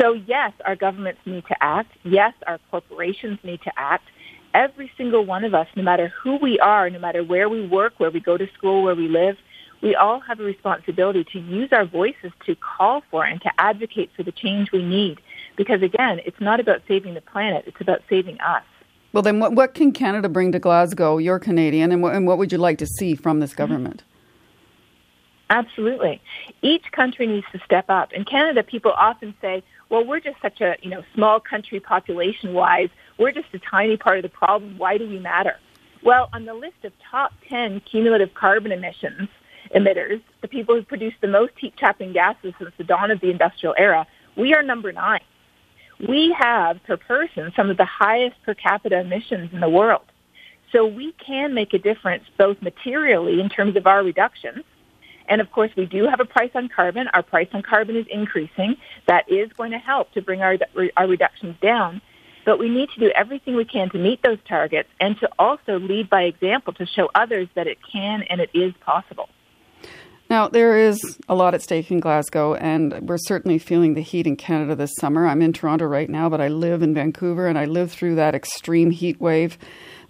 So 0.00 0.14
yes, 0.14 0.52
our 0.64 0.76
governments 0.76 1.20
need 1.26 1.44
to 1.48 1.56
act. 1.60 1.92
Yes, 2.04 2.32
our 2.46 2.58
corporations 2.70 3.38
need 3.42 3.60
to 3.62 3.72
act. 3.76 4.04
Every 4.54 4.90
single 4.96 5.24
one 5.24 5.44
of 5.44 5.54
us, 5.54 5.68
no 5.76 5.82
matter 5.82 6.12
who 6.22 6.36
we 6.36 6.58
are, 6.58 6.88
no 6.88 6.98
matter 6.98 7.22
where 7.22 7.48
we 7.48 7.66
work, 7.66 7.94
where 7.98 8.10
we 8.10 8.20
go 8.20 8.38
to 8.38 8.46
school, 8.56 8.82
where 8.82 8.94
we 8.94 9.08
live, 9.08 9.36
we 9.82 9.94
all 9.94 10.20
have 10.20 10.40
a 10.40 10.42
responsibility 10.42 11.24
to 11.32 11.38
use 11.38 11.68
our 11.72 11.84
voices 11.84 12.32
to 12.46 12.56
call 12.56 13.02
for 13.10 13.24
and 13.24 13.40
to 13.42 13.50
advocate 13.58 14.10
for 14.16 14.22
the 14.22 14.32
change 14.32 14.72
we 14.72 14.82
need. 14.82 15.20
Because 15.56 15.82
again, 15.82 16.20
it's 16.24 16.40
not 16.40 16.60
about 16.60 16.80
saving 16.88 17.12
the 17.12 17.20
planet, 17.20 17.64
it's 17.66 17.80
about 17.80 18.00
saving 18.08 18.40
us. 18.40 18.64
Well, 19.16 19.22
then 19.22 19.40
what, 19.40 19.52
what 19.52 19.72
can 19.72 19.92
Canada 19.92 20.28
bring 20.28 20.52
to 20.52 20.58
Glasgow? 20.58 21.16
You're 21.16 21.38
Canadian, 21.38 21.90
and 21.90 22.02
what, 22.02 22.14
and 22.14 22.26
what 22.26 22.36
would 22.36 22.52
you 22.52 22.58
like 22.58 22.76
to 22.76 22.86
see 22.86 23.14
from 23.14 23.40
this 23.40 23.54
government? 23.54 24.02
Absolutely. 25.48 26.20
Each 26.60 26.84
country 26.92 27.26
needs 27.26 27.46
to 27.52 27.58
step 27.64 27.86
up. 27.88 28.12
In 28.12 28.26
Canada, 28.26 28.62
people 28.62 28.92
often 28.92 29.34
say, 29.40 29.62
well, 29.88 30.04
we're 30.04 30.20
just 30.20 30.38
such 30.42 30.60
a, 30.60 30.76
you 30.82 30.90
know, 30.90 31.02
small 31.14 31.40
country 31.40 31.80
population-wise. 31.80 32.90
We're 33.16 33.32
just 33.32 33.48
a 33.54 33.58
tiny 33.58 33.96
part 33.96 34.18
of 34.18 34.22
the 34.22 34.28
problem. 34.28 34.76
Why 34.76 34.98
do 34.98 35.08
we 35.08 35.18
matter? 35.18 35.56
Well, 36.02 36.28
on 36.34 36.44
the 36.44 36.52
list 36.52 36.84
of 36.84 36.92
top 37.10 37.32
10 37.48 37.80
cumulative 37.90 38.34
carbon 38.34 38.70
emissions 38.70 39.30
emitters, 39.74 40.20
the 40.42 40.48
people 40.48 40.74
who 40.74 40.82
produce 40.82 41.14
the 41.22 41.28
most 41.28 41.54
heat-trapping 41.56 42.12
gases 42.12 42.52
since 42.58 42.72
the 42.76 42.84
dawn 42.84 43.10
of 43.10 43.22
the 43.22 43.30
industrial 43.30 43.74
era, 43.78 44.06
we 44.36 44.52
are 44.52 44.62
number 44.62 44.92
nine. 44.92 45.22
We 45.98 46.34
have, 46.38 46.82
per 46.84 46.96
person, 46.96 47.52
some 47.56 47.70
of 47.70 47.76
the 47.76 47.86
highest 47.86 48.36
per 48.44 48.54
capita 48.54 49.00
emissions 49.00 49.50
in 49.52 49.60
the 49.60 49.68
world. 49.68 50.02
So 50.72 50.86
we 50.86 51.12
can 51.12 51.54
make 51.54 51.72
a 51.74 51.78
difference 51.78 52.24
both 52.36 52.60
materially 52.60 53.40
in 53.40 53.48
terms 53.48 53.76
of 53.76 53.86
our 53.86 54.02
reductions, 54.02 54.64
and 55.28 55.40
of 55.40 55.50
course, 55.50 55.70
we 55.76 55.86
do 55.86 56.06
have 56.06 56.20
a 56.20 56.24
price 56.24 56.50
on 56.54 56.68
carbon. 56.68 57.08
Our 57.08 57.22
price 57.22 57.48
on 57.52 57.62
carbon 57.62 57.96
is 57.96 58.06
increasing. 58.10 58.76
That 59.06 59.30
is 59.30 59.52
going 59.52 59.72
to 59.72 59.78
help 59.78 60.12
to 60.12 60.22
bring 60.22 60.42
our, 60.42 60.56
our 60.96 61.06
reductions 61.06 61.56
down. 61.60 62.00
But 62.44 62.58
we 62.58 62.68
need 62.68 62.90
to 62.90 63.00
do 63.00 63.10
everything 63.10 63.56
we 63.56 63.64
can 63.64 63.90
to 63.90 63.98
meet 63.98 64.22
those 64.22 64.38
targets 64.48 64.88
and 65.00 65.18
to 65.18 65.28
also 65.38 65.80
lead 65.80 66.08
by 66.08 66.22
example 66.22 66.72
to 66.74 66.86
show 66.86 67.10
others 67.14 67.48
that 67.54 67.66
it 67.66 67.78
can 67.92 68.22
and 68.22 68.40
it 68.40 68.50
is 68.54 68.72
possible. 68.80 69.28
Now, 70.28 70.48
there 70.48 70.76
is 70.76 71.18
a 71.28 71.36
lot 71.36 71.54
at 71.54 71.62
stake 71.62 71.90
in 71.90 72.00
Glasgow, 72.00 72.54
and 72.54 73.08
we're 73.08 73.16
certainly 73.16 73.58
feeling 73.58 73.94
the 73.94 74.00
heat 74.00 74.26
in 74.26 74.34
Canada 74.34 74.74
this 74.74 74.94
summer. 74.98 75.26
I'm 75.26 75.40
in 75.40 75.52
Toronto 75.52 75.86
right 75.86 76.10
now, 76.10 76.28
but 76.28 76.40
I 76.40 76.48
live 76.48 76.82
in 76.82 76.94
Vancouver, 76.94 77.46
and 77.46 77.56
I 77.56 77.64
lived 77.64 77.92
through 77.92 78.16
that 78.16 78.34
extreme 78.34 78.90
heat 78.90 79.20
wave 79.20 79.56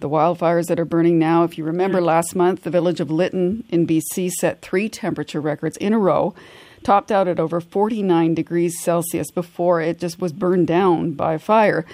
the 0.01 0.09
wildfires 0.09 0.67
that 0.67 0.81
are 0.81 0.85
burning 0.85 1.19
now. 1.19 1.45
If 1.45 1.57
you 1.57 1.65
remember 1.65 2.01
last 2.01 2.35
month, 2.35 2.63
the 2.63 2.71
village 2.71 3.01
of 3.01 3.11
Lytton 3.11 3.65
in 3.69 3.87
BC 3.87 4.31
set 4.31 4.63
three 4.63 4.89
temperature 4.89 5.41
records 5.41 5.77
in 5.79 5.93
a 5.93 5.99
row, 5.99 6.35
topped 6.83 7.11
out 7.11 7.29
at 7.29 7.41
over 7.41 7.61
49 7.61 8.35
degrees 8.35 8.81
Celsius 8.81 9.31
before 9.31 9.81
it 9.81 9.99
just 9.99 10.21
was 10.21 10.33
burned 10.33 10.67
down 10.67 11.13
by 11.13 11.39
fire. 11.39 11.85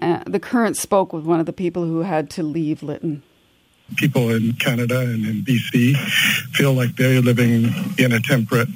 Uh, 0.00 0.22
the 0.26 0.40
current 0.40 0.76
spoke 0.76 1.12
with 1.12 1.24
one 1.24 1.40
of 1.40 1.46
the 1.46 1.52
people 1.52 1.84
who 1.84 2.00
had 2.00 2.30
to 2.30 2.42
leave 2.42 2.82
Lytton. 2.82 3.22
People 3.96 4.30
in 4.30 4.54
Canada 4.54 5.00
and 5.00 5.24
in 5.26 5.44
BC 5.44 5.96
feel 6.54 6.72
like 6.72 6.96
they're 6.96 7.20
living 7.20 7.72
in 7.98 8.12
a 8.12 8.20
temperate 8.20 8.68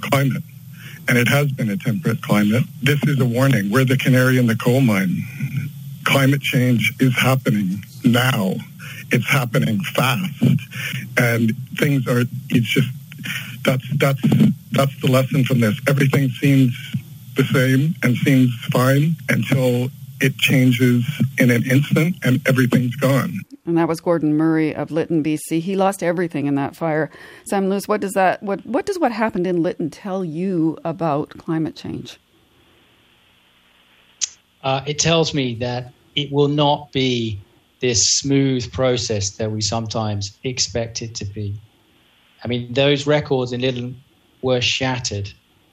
climate 0.00 0.42
and 1.08 1.18
it 1.18 1.28
has 1.28 1.52
been 1.52 1.70
a 1.70 1.76
temperate 1.76 2.22
climate. 2.22 2.64
This 2.82 3.02
is 3.04 3.20
a 3.20 3.24
warning. 3.24 3.70
We're 3.70 3.84
the 3.84 3.96
canary 3.96 4.38
in 4.38 4.46
the 4.46 4.56
coal 4.56 4.80
mine. 4.80 5.22
Climate 6.04 6.40
change 6.40 6.92
is 7.00 7.16
happening 7.16 7.84
now. 8.04 8.54
It's 9.12 9.28
happening 9.28 9.80
fast, 9.80 10.42
and 11.16 11.52
things 11.78 12.08
are. 12.08 12.22
It's 12.50 12.66
just 12.66 12.88
that's 13.64 13.84
that's 13.98 14.20
that's 14.72 15.00
the 15.00 15.08
lesson 15.08 15.44
from 15.44 15.60
this. 15.60 15.80
Everything 15.88 16.28
seems 16.30 16.74
the 17.36 17.44
same 17.44 17.94
and 18.02 18.16
seems 18.16 18.52
fine 18.72 19.16
until 19.28 19.90
it 20.20 20.36
changes 20.38 21.04
in 21.38 21.50
an 21.50 21.64
instant 21.70 22.16
and 22.24 22.46
everything's 22.48 22.96
gone. 22.96 23.40
And 23.66 23.76
that 23.76 23.88
was 23.88 24.00
Gordon 24.00 24.36
Murray 24.36 24.74
of 24.74 24.90
Lytton, 24.90 25.24
BC. 25.24 25.60
He 25.60 25.74
lost 25.74 26.02
everything 26.02 26.46
in 26.46 26.54
that 26.54 26.76
fire. 26.76 27.10
Sam 27.44 27.68
Lewis, 27.68 27.88
what 27.88 28.00
does 28.00 28.12
that 28.12 28.42
what 28.42 28.64
what 28.64 28.86
does 28.86 28.98
what 28.98 29.12
happened 29.12 29.46
in 29.46 29.62
Lytton 29.62 29.90
tell 29.90 30.24
you 30.24 30.78
about 30.84 31.30
climate 31.30 31.74
change? 31.74 32.18
Uh, 34.62 34.82
it 34.86 34.98
tells 34.98 35.34
me 35.34 35.54
that 35.56 35.92
it 36.14 36.30
will 36.32 36.48
not 36.48 36.92
be 36.92 37.40
this 37.80 38.18
smooth 38.18 38.72
process 38.72 39.36
that 39.36 39.50
we 39.50 39.60
sometimes 39.60 40.38
expect 40.44 41.02
it 41.02 41.14
to 41.16 41.24
be. 41.24 41.60
I 42.42 42.48
mean, 42.48 42.72
those 42.72 43.06
records 43.06 43.52
in 43.52 43.60
Lytton 43.60 44.02
were 44.42 44.60
shattered 44.60 45.32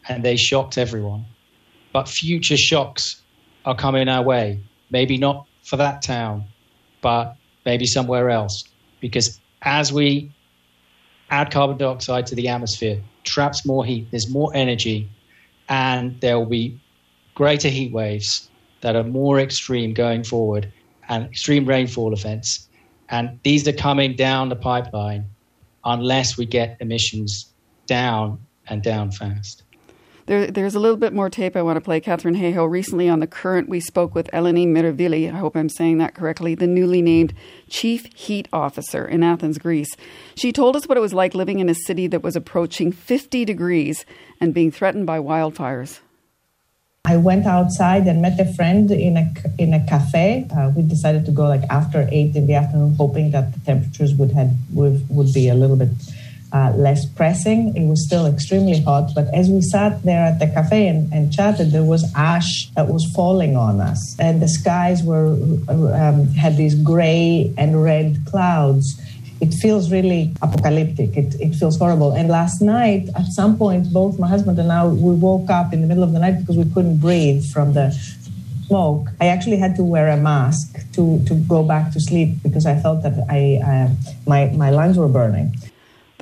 and 0.09 0.23
they 0.23 0.35
shocked 0.35 0.77
everyone. 0.77 1.25
But 1.91 2.09
future 2.09 2.57
shocks 2.57 3.21
are 3.65 3.75
coming 3.75 4.09
our 4.09 4.23
way. 4.23 4.59
Maybe 4.89 5.17
not 5.17 5.47
for 5.63 5.77
that 5.77 6.01
town, 6.01 6.45
but 7.01 7.35
maybe 7.65 7.85
somewhere 7.85 8.29
else. 8.29 8.63
Because 8.99 9.39
as 9.61 9.91
we 9.91 10.31
add 11.29 11.51
carbon 11.51 11.77
dioxide 11.77 12.25
to 12.27 12.35
the 12.35 12.47
atmosphere, 12.47 13.01
traps 13.23 13.65
more 13.65 13.85
heat, 13.85 14.07
there's 14.11 14.29
more 14.29 14.51
energy, 14.53 15.09
and 15.69 16.19
there 16.21 16.37
will 16.37 16.45
be 16.45 16.79
greater 17.35 17.69
heat 17.69 17.91
waves 17.91 18.49
that 18.81 18.95
are 18.95 19.03
more 19.03 19.39
extreme 19.39 19.93
going 19.93 20.23
forward 20.23 20.71
and 21.09 21.25
extreme 21.25 21.65
rainfall 21.65 22.13
events. 22.13 22.67
And 23.09 23.39
these 23.43 23.67
are 23.67 23.73
coming 23.73 24.15
down 24.15 24.49
the 24.49 24.55
pipeline 24.55 25.25
unless 25.85 26.37
we 26.37 26.45
get 26.45 26.77
emissions 26.79 27.51
down 27.87 28.39
and 28.67 28.81
down 28.81 29.11
fast. 29.11 29.62
There, 30.25 30.47
there's 30.47 30.75
a 30.75 30.79
little 30.79 30.97
bit 30.97 31.13
more 31.13 31.29
tape 31.29 31.57
I 31.57 31.61
want 31.61 31.75
to 31.75 31.81
play. 31.81 31.99
Katharine 31.99 32.35
Hayhoe, 32.35 32.69
recently 32.69 33.09
on 33.09 33.19
The 33.19 33.27
Current, 33.27 33.67
we 33.67 33.81
spoke 33.81 34.15
with 34.15 34.31
Eleni 34.31 34.65
Myrivili, 34.65 35.33
I 35.33 35.37
hope 35.37 35.57
I'm 35.57 35.67
saying 35.67 35.97
that 35.97 36.15
correctly, 36.15 36.55
the 36.55 36.67
newly 36.67 37.01
named 37.01 37.33
Chief 37.69 38.05
Heat 38.15 38.47
Officer 38.53 39.05
in 39.05 39.21
Athens, 39.21 39.57
Greece. 39.57 39.97
She 40.35 40.53
told 40.53 40.77
us 40.77 40.87
what 40.87 40.97
it 40.97 41.01
was 41.01 41.13
like 41.13 41.35
living 41.35 41.59
in 41.59 41.67
a 41.67 41.75
city 41.75 42.07
that 42.07 42.23
was 42.23 42.37
approaching 42.37 42.93
50 42.93 43.43
degrees 43.43 44.05
and 44.39 44.53
being 44.53 44.71
threatened 44.71 45.05
by 45.05 45.19
wildfires. 45.19 45.99
I 47.05 47.17
went 47.17 47.45
outside 47.45 48.07
and 48.07 48.21
met 48.21 48.39
a 48.39 48.45
friend 48.53 48.89
in 48.89 49.17
a 49.17 49.29
in 49.57 49.73
a 49.73 49.85
cafe. 49.85 50.47
Uh, 50.55 50.71
we 50.73 50.83
decided 50.83 51.25
to 51.25 51.31
go 51.31 51.43
like 51.43 51.63
after 51.69 52.07
eight 52.09 52.33
in 52.37 52.47
the 52.47 52.53
afternoon, 52.53 52.95
hoping 52.95 53.31
that 53.31 53.53
the 53.53 53.59
temperatures 53.59 54.15
would 54.15 54.31
had 54.31 54.57
would, 54.71 55.05
would 55.09 55.33
be 55.33 55.49
a 55.49 55.53
little 55.53 55.75
bit 55.75 55.89
uh, 56.53 56.71
less 56.75 57.05
pressing. 57.05 57.75
It 57.75 57.87
was 57.87 58.05
still 58.05 58.25
extremely 58.25 58.79
hot, 58.81 59.09
but 59.15 59.27
as 59.33 59.49
we 59.49 59.61
sat 59.61 60.03
there 60.03 60.23
at 60.23 60.39
the 60.39 60.47
cafe 60.47 60.87
and, 60.87 61.11
and 61.11 61.33
chatted, 61.33 61.71
there 61.71 61.83
was 61.83 62.05
ash 62.15 62.69
that 62.75 62.87
was 62.87 63.03
falling 63.15 63.57
on 63.57 63.81
us, 63.81 64.15
and 64.19 64.41
the 64.41 64.47
skies 64.47 65.03
were 65.03 65.33
um, 65.67 66.27
had 66.33 66.55
these 66.55 66.75
gray 66.75 67.53
and 67.57 67.83
red 67.83 68.19
clouds 68.27 68.99
it 69.43 69.53
feels 69.55 69.91
really 69.91 70.33
apocalyptic. 70.41 71.17
It, 71.17 71.35
it 71.41 71.53
feels 71.55 71.77
horrible. 71.77 72.13
And 72.13 72.29
last 72.29 72.61
night, 72.61 73.09
at 73.13 73.25
some 73.25 73.57
point, 73.57 73.91
both 73.91 74.17
my 74.17 74.29
husband 74.29 74.57
and 74.57 74.71
I, 74.71 74.85
we 74.87 75.13
woke 75.15 75.49
up 75.49 75.73
in 75.73 75.81
the 75.81 75.87
middle 75.87 76.03
of 76.03 76.13
the 76.13 76.19
night 76.19 76.39
because 76.39 76.55
we 76.55 76.63
couldn't 76.73 76.99
breathe 76.99 77.43
from 77.51 77.73
the 77.73 77.91
smoke. 78.67 79.09
I 79.19 79.27
actually 79.27 79.57
had 79.57 79.75
to 79.75 79.83
wear 79.83 80.07
a 80.07 80.15
mask 80.15 80.79
to, 80.93 81.21
to 81.25 81.33
go 81.35 81.61
back 81.61 81.91
to 81.91 81.99
sleep 81.99 82.41
because 82.41 82.65
I 82.65 82.79
felt 82.79 83.03
that 83.03 83.15
I, 83.29 83.59
uh, 83.69 83.89
my, 84.25 84.45
my 84.55 84.69
lungs 84.69 84.97
were 84.97 85.09
burning. 85.09 85.53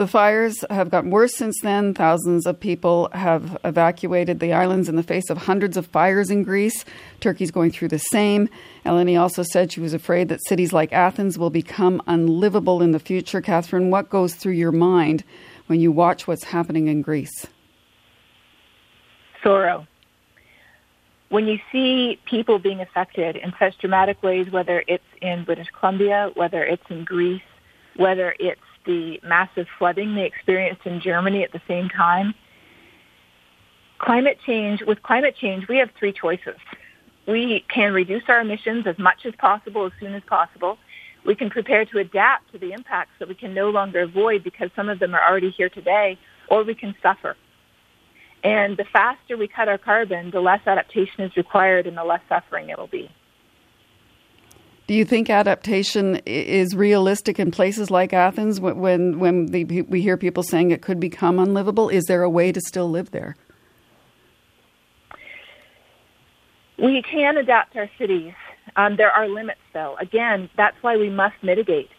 The 0.02 0.08
fires 0.08 0.66
have 0.72 0.90
gotten 0.90 1.12
worse 1.12 1.38
since 1.38 1.60
then. 1.62 1.94
Thousands 1.94 2.48
of 2.48 2.60
people 2.60 3.08
have 3.14 3.56
evacuated 3.64 4.40
the 4.40 4.52
islands 4.52 4.90
in 4.90 4.96
the 4.96 5.04
face 5.04 5.30
of 5.30 5.38
hundreds 5.38 5.78
of 5.78 5.86
fires 5.86 6.32
in 6.32 6.42
Greece. 6.42 6.86
Turkey's 7.20 7.52
going 7.52 7.70
through 7.70 7.90
the 7.90 8.00
same. 8.00 8.50
Eleni 8.84 9.22
also 9.22 9.44
said 9.44 9.72
she 9.72 9.80
was 9.80 9.94
afraid 9.94 10.28
that 10.30 10.44
cities 10.48 10.74
like 10.74 10.92
Athens 10.92 11.38
will 11.38 11.52
become 11.52 12.02
unlivable 12.08 12.82
in 12.82 12.94
the 12.94 13.00
future. 13.00 13.42
Katharine, 13.42 13.92
what 13.92 14.10
goes 14.10 14.34
through 14.34 14.54
your 14.54 14.72
mind 14.72 15.24
when 15.68 15.80
you 15.80 15.92
watch 15.92 16.26
what's 16.28 16.46
happening 16.46 16.88
in 16.88 17.04
Greece? 17.04 17.46
Sorrow. 19.44 19.86
When 21.30 21.46
you 21.46 21.60
see 21.72 22.20
people 22.26 22.58
being 22.58 22.82
affected 22.82 23.36
in 23.36 23.54
such 23.60 23.78
dramatic 23.78 24.24
ways, 24.24 24.50
whether 24.50 24.84
it's 24.88 25.04
in 25.22 25.44
British 25.44 25.68
Columbia, 25.80 26.32
whether 26.34 26.64
it's 26.64 26.90
in 26.90 27.04
Greece, 27.04 27.44
whether 27.98 28.34
it's 28.40 28.60
the 28.86 29.20
massive 29.24 29.68
flooding 29.78 30.16
they 30.16 30.26
experienced 30.26 30.86
in 30.86 31.00
Germany 31.02 31.44
at 31.44 31.52
the 31.52 31.62
same 31.68 31.90
time. 31.90 32.34
Climate 34.00 34.40
change, 34.46 34.82
with 34.82 35.02
climate 35.04 35.36
change, 35.40 35.68
we 35.68 35.78
have 35.78 35.90
three 36.00 36.12
choices. 36.12 36.58
We 37.28 37.64
can 37.74 37.94
reduce 37.94 38.24
our 38.28 38.42
emissions 38.42 38.88
as 38.88 38.98
much 38.98 39.26
as 39.26 39.36
possible 39.36 39.86
as 39.86 39.92
soon 40.00 40.14
as 40.16 40.24
possible. 40.24 40.78
We 41.24 41.36
can 41.36 41.50
prepare 41.52 41.86
to 41.86 42.00
adapt 42.00 42.52
to 42.52 42.58
the 42.58 42.72
impacts 42.72 43.14
that 43.20 43.28
we 43.28 43.36
can 43.36 43.54
no 43.54 43.70
longer 43.70 44.02
avoid 44.02 44.44
because 44.44 44.72
some 44.76 44.90
of 44.90 45.00
them 45.00 45.14
are 45.14 45.22
already 45.22 45.52
here 45.52 45.70
today, 45.70 46.18
or 46.50 46.64
we 46.64 46.74
can 46.74 46.96
suffer. 47.02 47.36
And 48.44 48.76
the 48.76 48.86
faster 48.86 49.38
we 49.38 49.48
cut 49.48 49.68
our 49.68 49.78
carbon, 49.78 50.32
the 50.32 50.42
less 50.42 50.62
adaptation 50.66 51.22
is 51.24 51.38
required 51.38 51.86
and 51.86 51.96
the 51.96 52.04
less 52.04 52.22
suffering 52.28 52.70
it 52.70 52.80
will 52.80 52.88
be. 52.88 53.10
Do 54.92 54.98
you 54.98 55.06
think 55.06 55.30
adaptation 55.30 56.18
is 56.26 56.76
realistic 56.76 57.40
in 57.40 57.50
places 57.50 57.90
like 57.90 58.12
Athens 58.12 58.60
when 58.60 59.20
when 59.20 59.46
the, 59.46 59.84
we 59.84 60.02
hear 60.02 60.18
people 60.18 60.44
saying 60.44 60.72
it 60.72 60.82
could 60.82 61.00
become 61.00 61.40
unlivable? 61.40 61.88
Is 61.88 62.04
there 62.10 62.24
a 62.24 62.30
way 62.30 62.52
to 62.52 62.60
still 62.60 62.90
live 62.90 63.12
there? 63.12 63.38
We 66.78 67.02
can 67.04 67.38
adapt 67.38 67.78
our 67.78 67.90
cities. 67.98 68.34
Um, 68.76 68.98
there 68.98 69.10
are 69.10 69.30
limits, 69.30 69.62
though. 69.72 69.96
Again, 69.98 70.50
that's 70.58 70.76
why 70.82 70.98
we 70.98 71.10
must 71.10 71.36
mitigate. 71.42 71.90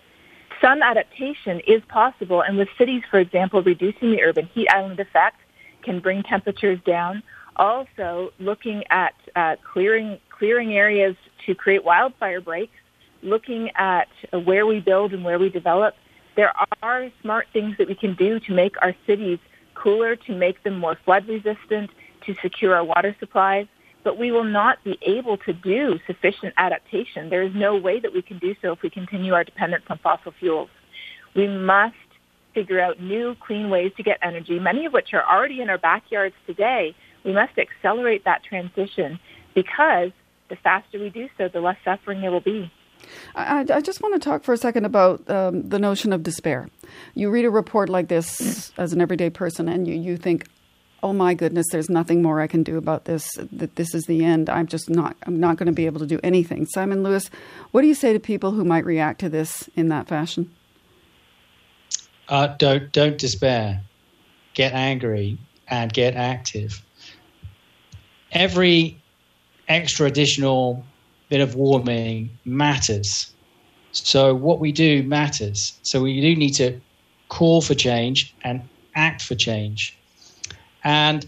Some 0.60 0.82
adaptation 0.82 1.60
is 1.60 1.80
possible, 1.88 2.42
and 2.42 2.58
with 2.58 2.68
cities, 2.76 3.04
for 3.10 3.20
example, 3.20 3.62
reducing 3.62 4.10
the 4.10 4.22
urban 4.22 4.50
heat 4.52 4.68
island 4.68 5.00
effect 5.00 5.38
can 5.82 5.98
bring 6.00 6.24
temperatures 6.24 6.78
down. 6.84 7.22
Also, 7.56 8.34
looking 8.38 8.84
at 8.90 9.14
uh, 9.34 9.56
clearing 9.72 10.18
clearing 10.28 10.74
areas 10.74 11.16
to 11.46 11.54
create 11.54 11.84
wildfire 11.84 12.42
breaks 12.42 12.74
looking 13.22 13.70
at 13.76 14.08
where 14.44 14.66
we 14.66 14.80
build 14.80 15.12
and 15.12 15.24
where 15.24 15.38
we 15.38 15.48
develop, 15.48 15.94
there 16.36 16.52
are 16.82 17.08
smart 17.20 17.46
things 17.52 17.76
that 17.78 17.88
we 17.88 17.94
can 17.94 18.14
do 18.14 18.40
to 18.40 18.52
make 18.52 18.74
our 18.82 18.94
cities 19.06 19.38
cooler, 19.74 20.16
to 20.16 20.34
make 20.34 20.62
them 20.62 20.78
more 20.78 20.96
flood 21.04 21.26
resistant, 21.28 21.90
to 22.26 22.34
secure 22.42 22.74
our 22.74 22.84
water 22.84 23.14
supplies. 23.20 23.66
But 24.04 24.18
we 24.18 24.32
will 24.32 24.44
not 24.44 24.82
be 24.82 24.98
able 25.02 25.36
to 25.38 25.52
do 25.52 25.98
sufficient 26.06 26.54
adaptation. 26.56 27.30
There 27.30 27.42
is 27.42 27.52
no 27.54 27.76
way 27.76 28.00
that 28.00 28.12
we 28.12 28.22
can 28.22 28.38
do 28.38 28.54
so 28.60 28.72
if 28.72 28.82
we 28.82 28.90
continue 28.90 29.32
our 29.32 29.44
dependence 29.44 29.84
on 29.88 29.98
fossil 29.98 30.32
fuels. 30.40 30.70
We 31.36 31.46
must 31.46 31.94
figure 32.52 32.80
out 32.80 33.00
new 33.00 33.36
clean 33.46 33.70
ways 33.70 33.92
to 33.96 34.02
get 34.02 34.18
energy, 34.22 34.58
many 34.58 34.86
of 34.86 34.92
which 34.92 35.14
are 35.14 35.24
already 35.24 35.60
in 35.60 35.70
our 35.70 35.78
backyards 35.78 36.34
today. 36.46 36.94
We 37.24 37.32
must 37.32 37.52
accelerate 37.58 38.24
that 38.24 38.42
transition 38.42 39.18
because 39.54 40.10
the 40.50 40.56
faster 40.62 40.98
we 40.98 41.08
do 41.08 41.28
so, 41.38 41.48
the 41.48 41.60
less 41.60 41.78
suffering 41.84 42.20
there 42.20 42.32
will 42.32 42.40
be. 42.40 42.70
I, 43.34 43.64
I, 43.72 43.80
just 43.80 44.02
want 44.02 44.14
to 44.14 44.20
talk 44.20 44.44
for 44.44 44.52
a 44.52 44.56
second 44.56 44.84
about 44.84 45.28
um, 45.30 45.68
the 45.68 45.78
notion 45.78 46.12
of 46.12 46.22
despair. 46.22 46.68
You 47.14 47.30
read 47.30 47.44
a 47.44 47.50
report 47.50 47.88
like 47.88 48.08
this 48.08 48.72
as 48.76 48.92
an 48.92 49.00
everyday 49.00 49.30
person, 49.30 49.68
and 49.68 49.86
you, 49.86 49.94
you 49.94 50.16
think, 50.16 50.46
"Oh 51.02 51.12
my 51.12 51.34
goodness, 51.34 51.66
there's 51.70 51.88
nothing 51.88 52.22
more 52.22 52.40
I 52.40 52.46
can 52.46 52.62
do 52.62 52.76
about 52.76 53.04
this. 53.04 53.26
That 53.52 53.76
this 53.76 53.94
is 53.94 54.04
the 54.04 54.24
end. 54.24 54.50
I'm 54.50 54.66
just 54.66 54.90
not. 54.90 55.16
I'm 55.26 55.40
not 55.40 55.56
going 55.56 55.66
to 55.66 55.72
be 55.72 55.86
able 55.86 56.00
to 56.00 56.06
do 56.06 56.20
anything." 56.22 56.66
Simon 56.66 57.02
Lewis, 57.02 57.30
what 57.70 57.82
do 57.82 57.88
you 57.88 57.94
say 57.94 58.12
to 58.12 58.20
people 58.20 58.52
who 58.52 58.64
might 58.64 58.84
react 58.84 59.20
to 59.20 59.28
this 59.28 59.68
in 59.74 59.88
that 59.88 60.08
fashion? 60.08 60.50
Uh, 62.28 62.48
don't 62.58 62.92
don't 62.92 63.18
despair. 63.18 63.82
Get 64.54 64.72
angry 64.72 65.38
and 65.68 65.92
get 65.92 66.14
active. 66.14 66.82
Every 68.30 69.00
extra 69.68 70.06
additional 70.06 70.84
bit 71.32 71.40
of 71.40 71.54
warming 71.54 72.28
matters. 72.44 73.32
So 73.92 74.34
what 74.34 74.60
we 74.60 74.70
do 74.70 75.02
matters. 75.02 75.72
So 75.82 76.02
we 76.02 76.20
do 76.20 76.36
need 76.36 76.54
to 76.56 76.78
call 77.30 77.62
for 77.62 77.74
change 77.74 78.34
and 78.42 78.60
act 78.94 79.22
for 79.22 79.34
change. 79.34 79.96
And 80.84 81.26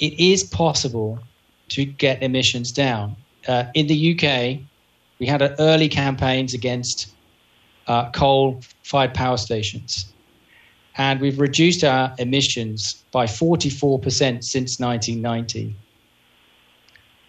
it 0.00 0.18
is 0.18 0.42
possible 0.42 1.20
to 1.68 1.84
get 1.84 2.24
emissions 2.24 2.72
down. 2.72 3.14
Uh, 3.46 3.66
in 3.74 3.86
the 3.86 3.98
UK, 4.12 4.58
we 5.20 5.26
had 5.26 5.40
early 5.60 5.88
campaigns 5.88 6.52
against 6.52 7.14
uh, 7.86 8.10
coal 8.10 8.60
fired 8.82 9.14
power 9.14 9.36
stations. 9.36 10.12
And 10.96 11.20
we've 11.20 11.38
reduced 11.38 11.84
our 11.84 12.12
emissions 12.18 13.04
by 13.12 13.26
44% 13.26 14.42
since 14.42 14.80
1990, 14.80 15.76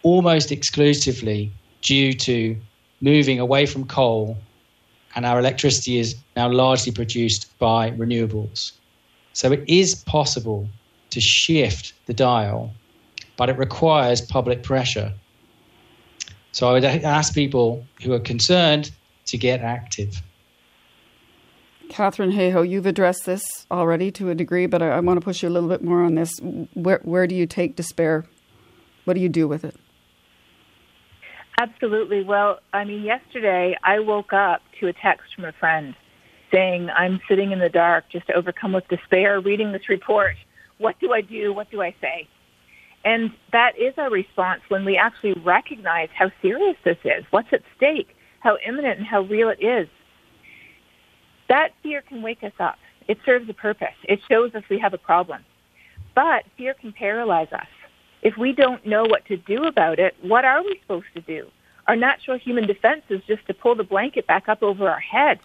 almost 0.01 0.51
exclusively 0.51 1.51
due 1.88 2.12
to 2.12 2.58
moving 3.00 3.39
away 3.39 3.65
from 3.65 3.86
coal, 3.86 4.38
and 5.15 5.26
our 5.26 5.39
electricity 5.39 5.97
is 5.97 6.15
now 6.36 6.50
largely 6.50 6.91
produced 6.91 7.58
by 7.60 7.91
renewables. 7.91 8.73
So 9.34 9.52
it 9.52 9.63
is 9.67 9.95
possible 9.95 10.67
to 11.12 11.21
shift 11.21 11.93
the 12.06 12.13
dial, 12.13 12.73
but 13.38 13.50
it 13.50 13.58
requires 13.58 14.19
public 14.19 14.63
pressure. 14.63 15.13
So 16.52 16.67
I 16.67 16.73
would 16.73 16.84
ask 16.86 17.34
people 17.34 17.86
who 18.04 18.13
are 18.13 18.19
concerned 18.19 18.91
to 19.28 19.38
get 19.38 19.62
active. 19.62 20.21
Katharine 21.89 22.34
Hayhoe, 22.34 22.67
you've 22.67 22.86
addressed 22.86 23.26
this 23.26 23.43
already 23.71 24.12
to 24.12 24.30
a 24.30 24.36
degree, 24.36 24.65
but 24.65 24.82
I, 24.82 24.89
I 24.89 25.00
want 25.00 25.21
to 25.21 25.23
push 25.23 25.41
you 25.41 25.50
a 25.50 25.54
little 25.56 25.69
bit 25.69 25.84
more 25.84 26.04
on 26.04 26.15
this. 26.15 26.32
Where, 26.73 27.00
where 27.04 27.28
do 27.28 27.36
you 27.36 27.45
take 27.45 27.78
despair? 27.78 28.26
What 29.06 29.13
do 29.13 29.21
you 29.21 29.30
do 29.30 29.47
with 29.47 29.63
it? 29.63 29.76
Absolutely. 31.58 32.24
Well, 32.24 32.60
I 32.72 32.84
mean, 32.84 33.04
yesterday 33.04 33.76
I 33.84 34.00
woke 34.00 34.32
up 34.32 34.62
to 34.80 34.88
a 34.88 34.93
text 34.93 35.34
from 35.36 35.46
a 35.46 35.52
friend 35.54 35.96
saying, 36.54 36.89
I'm 36.96 37.20
sitting 37.28 37.52
in 37.52 37.60
the 37.60 37.70
dark, 37.70 38.06
just 38.12 38.30
overcome 38.30 38.74
with 38.74 38.88
despair, 38.89 39.39
reading 39.41 39.72
this 39.72 39.89
report. 39.89 40.36
What 40.78 41.00
do 41.00 41.12
I 41.13 41.22
do? 41.22 41.54
What 41.54 41.72
do 41.72 41.82
I 41.82 41.96
say? 42.00 42.28
And 43.04 43.32
that 43.52 43.78
is 43.78 43.93
our 43.98 44.10
response 44.10 44.62
when 44.67 44.86
we 44.86 44.98
actually 44.98 45.34
recognize 45.43 46.10
how 46.17 46.32
serious 46.41 46.78
this 46.86 46.98
is, 47.04 47.26
what's 47.32 47.48
at 47.52 47.62
stake, 47.76 48.10
how 48.39 48.58
imminent 48.65 49.00
and 49.00 49.08
how 49.08 49.22
real 49.22 49.50
it 49.50 49.63
is. 49.63 49.88
That 51.50 51.70
fear 51.82 52.02
can 52.02 52.22
wake 52.22 52.43
us 52.43 52.54
up. 52.60 52.78
It 53.08 53.17
serves 53.26 53.50
a 53.50 53.54
purpose. 53.54 53.96
It 54.04 54.20
shows 54.30 54.54
us 54.54 54.63
we 54.70 54.80
have 54.80 54.93
a 54.93 54.98
problem. 54.98 55.43
But 56.13 56.43
fear 56.58 56.74
can 56.74 56.91
paralyze 56.91 57.52
us. 57.52 57.67
If 58.21 58.38
we 58.38 58.51
don't 58.51 58.86
know 58.86 59.03
what 59.03 59.25
to 59.25 59.38
do 59.38 59.63
about 59.63 59.99
it, 59.99 60.15
what 60.21 60.45
are 60.45 60.63
we 60.63 60.80
supposed 60.82 61.08
to 61.15 61.21
do? 61.21 61.47
Our 61.88 61.95
natural 61.95 62.38
human 62.38 62.67
defense 62.67 63.03
is 63.10 63.21
just 63.27 63.45
to 63.47 63.53
pull 63.53 63.75
the 63.75 63.84
blanket 63.84 64.27
back 64.27 64.49
up 64.49 64.62
over 64.62 64.89
our 64.89 64.99
head. 64.99 65.39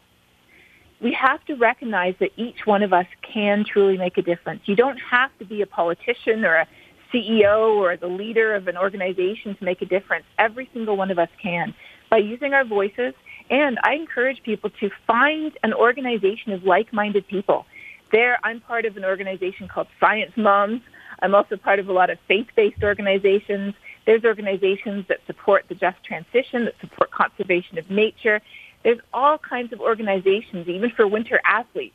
We 1.01 1.13
have 1.13 1.45
to 1.47 1.55
recognize 1.55 2.15
that 2.21 2.31
each 2.37 2.65
one 2.65 2.83
of 2.83 2.93
us 2.93 3.07
can 3.23 3.65
truly 3.65 3.97
make 3.97 4.19
a 4.19 4.23
difference. 4.23 4.63
You 4.67 4.77
don't 4.77 4.99
have 4.99 5.37
to 5.39 5.45
be 5.45 5.63
a 5.63 5.67
politician 5.67 6.45
or 6.45 6.57
a 6.57 6.69
CEO 7.13 7.75
or 7.77 7.97
the 7.97 8.07
leader 8.07 8.55
of 8.55 8.69
an 8.69 8.77
organization 8.77 9.55
to 9.57 9.65
make 9.65 9.83
a 9.83 9.87
difference. 9.87 10.25
Every 10.39 10.69
single 10.73 10.97
one 10.97 11.11
of 11.11 11.19
us 11.19 11.29
can 11.41 11.75
by 12.11 12.19
using 12.19 12.55
our 12.55 12.65
voices. 12.65 13.15
And 13.51 13.79
I 13.83 13.95
encourage 13.95 14.43
people 14.43 14.71
to 14.81 14.91
find 15.07 15.53
an 15.63 15.75
organization 15.75 16.53
of 16.53 16.65
like-minded 16.65 17.27
people. 17.27 17.67
There, 18.13 18.39
I'm 18.45 18.61
part 18.61 18.85
of 18.85 18.97
an 18.97 19.05
organization 19.05 19.69
called 19.69 19.89
Science 19.99 20.33
Moms. 20.37 20.83
I'm 21.23 21.35
also 21.35 21.57
part 21.57 21.79
of 21.79 21.89
a 21.89 21.93
lot 21.93 22.11
of 22.11 22.19
faith-based 22.29 22.83
organizations. 22.83 23.75
There's 24.05 24.25
organizations 24.25 25.07
that 25.09 25.21
support 25.27 25.65
the 25.69 25.77
just 25.77 26.03
transition, 26.05 26.67
that 26.67 26.75
support 26.81 27.11
conservation 27.13 27.79
of 27.79 27.91
nature. 27.91 28.43
There's 28.83 28.99
all 29.15 29.39
kinds 29.39 29.73
of 29.73 29.81
organizations, 29.81 30.69
even 30.69 30.91
for 30.91 31.07
winter 31.07 31.41
athletes, 31.45 31.95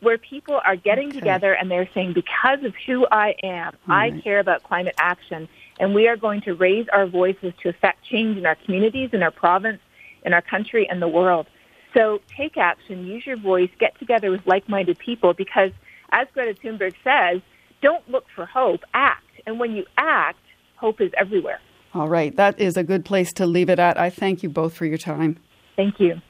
where 0.00 0.18
people 0.18 0.60
are 0.64 0.76
getting 0.76 1.08
okay. 1.08 1.20
together 1.20 1.54
and 1.54 1.70
they're 1.70 1.88
saying, 1.94 2.12
because 2.12 2.64
of 2.64 2.74
who 2.84 3.06
I 3.10 3.36
am, 3.42 3.74
I 3.88 4.10
care 4.10 4.40
about 4.40 4.64
climate 4.64 4.96
action, 4.98 5.48
and 5.78 5.94
we 5.94 6.08
are 6.08 6.16
going 6.16 6.40
to 6.42 6.54
raise 6.54 6.88
our 6.88 7.06
voices 7.06 7.54
to 7.62 7.68
affect 7.68 8.04
change 8.04 8.36
in 8.36 8.44
our 8.44 8.56
communities, 8.56 9.10
in 9.12 9.22
our 9.22 9.30
province, 9.30 9.80
in 10.24 10.34
our 10.34 10.42
country, 10.42 10.88
and 10.90 11.00
the 11.00 11.08
world. 11.08 11.46
So 11.94 12.20
take 12.36 12.56
action, 12.58 13.06
use 13.06 13.24
your 13.24 13.36
voice, 13.36 13.70
get 13.78 13.98
together 13.98 14.30
with 14.30 14.44
like-minded 14.46 14.98
people, 14.98 15.32
because 15.32 15.70
as 16.10 16.26
Greta 16.34 16.58
Thunberg 16.60 16.94
says, 17.04 17.40
don't 17.82 18.08
look 18.08 18.24
for 18.34 18.46
hope, 18.46 18.80
act. 18.94 19.24
And 19.46 19.58
when 19.60 19.72
you 19.72 19.84
act, 19.96 20.38
hope 20.76 21.00
is 21.00 21.12
everywhere. 21.18 21.60
All 21.94 22.08
right, 22.08 22.34
that 22.36 22.58
is 22.60 22.76
a 22.76 22.84
good 22.84 23.04
place 23.04 23.32
to 23.34 23.46
leave 23.46 23.70
it 23.70 23.78
at. 23.78 23.98
I 23.98 24.10
thank 24.10 24.42
you 24.42 24.48
both 24.48 24.74
for 24.74 24.84
your 24.84 24.98
time. 24.98 25.38
Thank 25.76 26.00
you. 26.00 26.20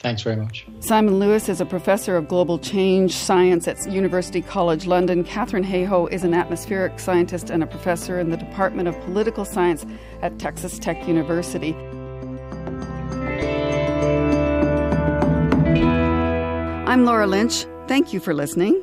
Thanks 0.00 0.22
very 0.22 0.36
much. 0.36 0.66
Simon 0.80 1.18
Lewis 1.18 1.50
is 1.50 1.60
a 1.60 1.66
professor 1.66 2.16
of 2.16 2.26
global 2.26 2.58
change 2.58 3.12
science 3.12 3.68
at 3.68 3.86
University 3.92 4.40
College 4.40 4.86
London. 4.86 5.22
Katharine 5.22 5.64
Hayhoe 5.64 6.10
is 6.10 6.24
an 6.24 6.32
atmospheric 6.32 6.98
scientist 6.98 7.50
and 7.50 7.62
a 7.62 7.66
professor 7.66 8.18
in 8.18 8.30
the 8.30 8.38
Department 8.38 8.88
of 8.88 8.98
Political 9.02 9.44
Science 9.44 9.84
at 10.22 10.38
Texas 10.38 10.78
Tech 10.78 11.06
University. 11.06 11.74
I'm 16.86 17.04
Laura 17.04 17.26
Lynch. 17.26 17.66
Thank 17.86 18.14
you 18.14 18.20
for 18.20 18.32
listening. 18.32 18.82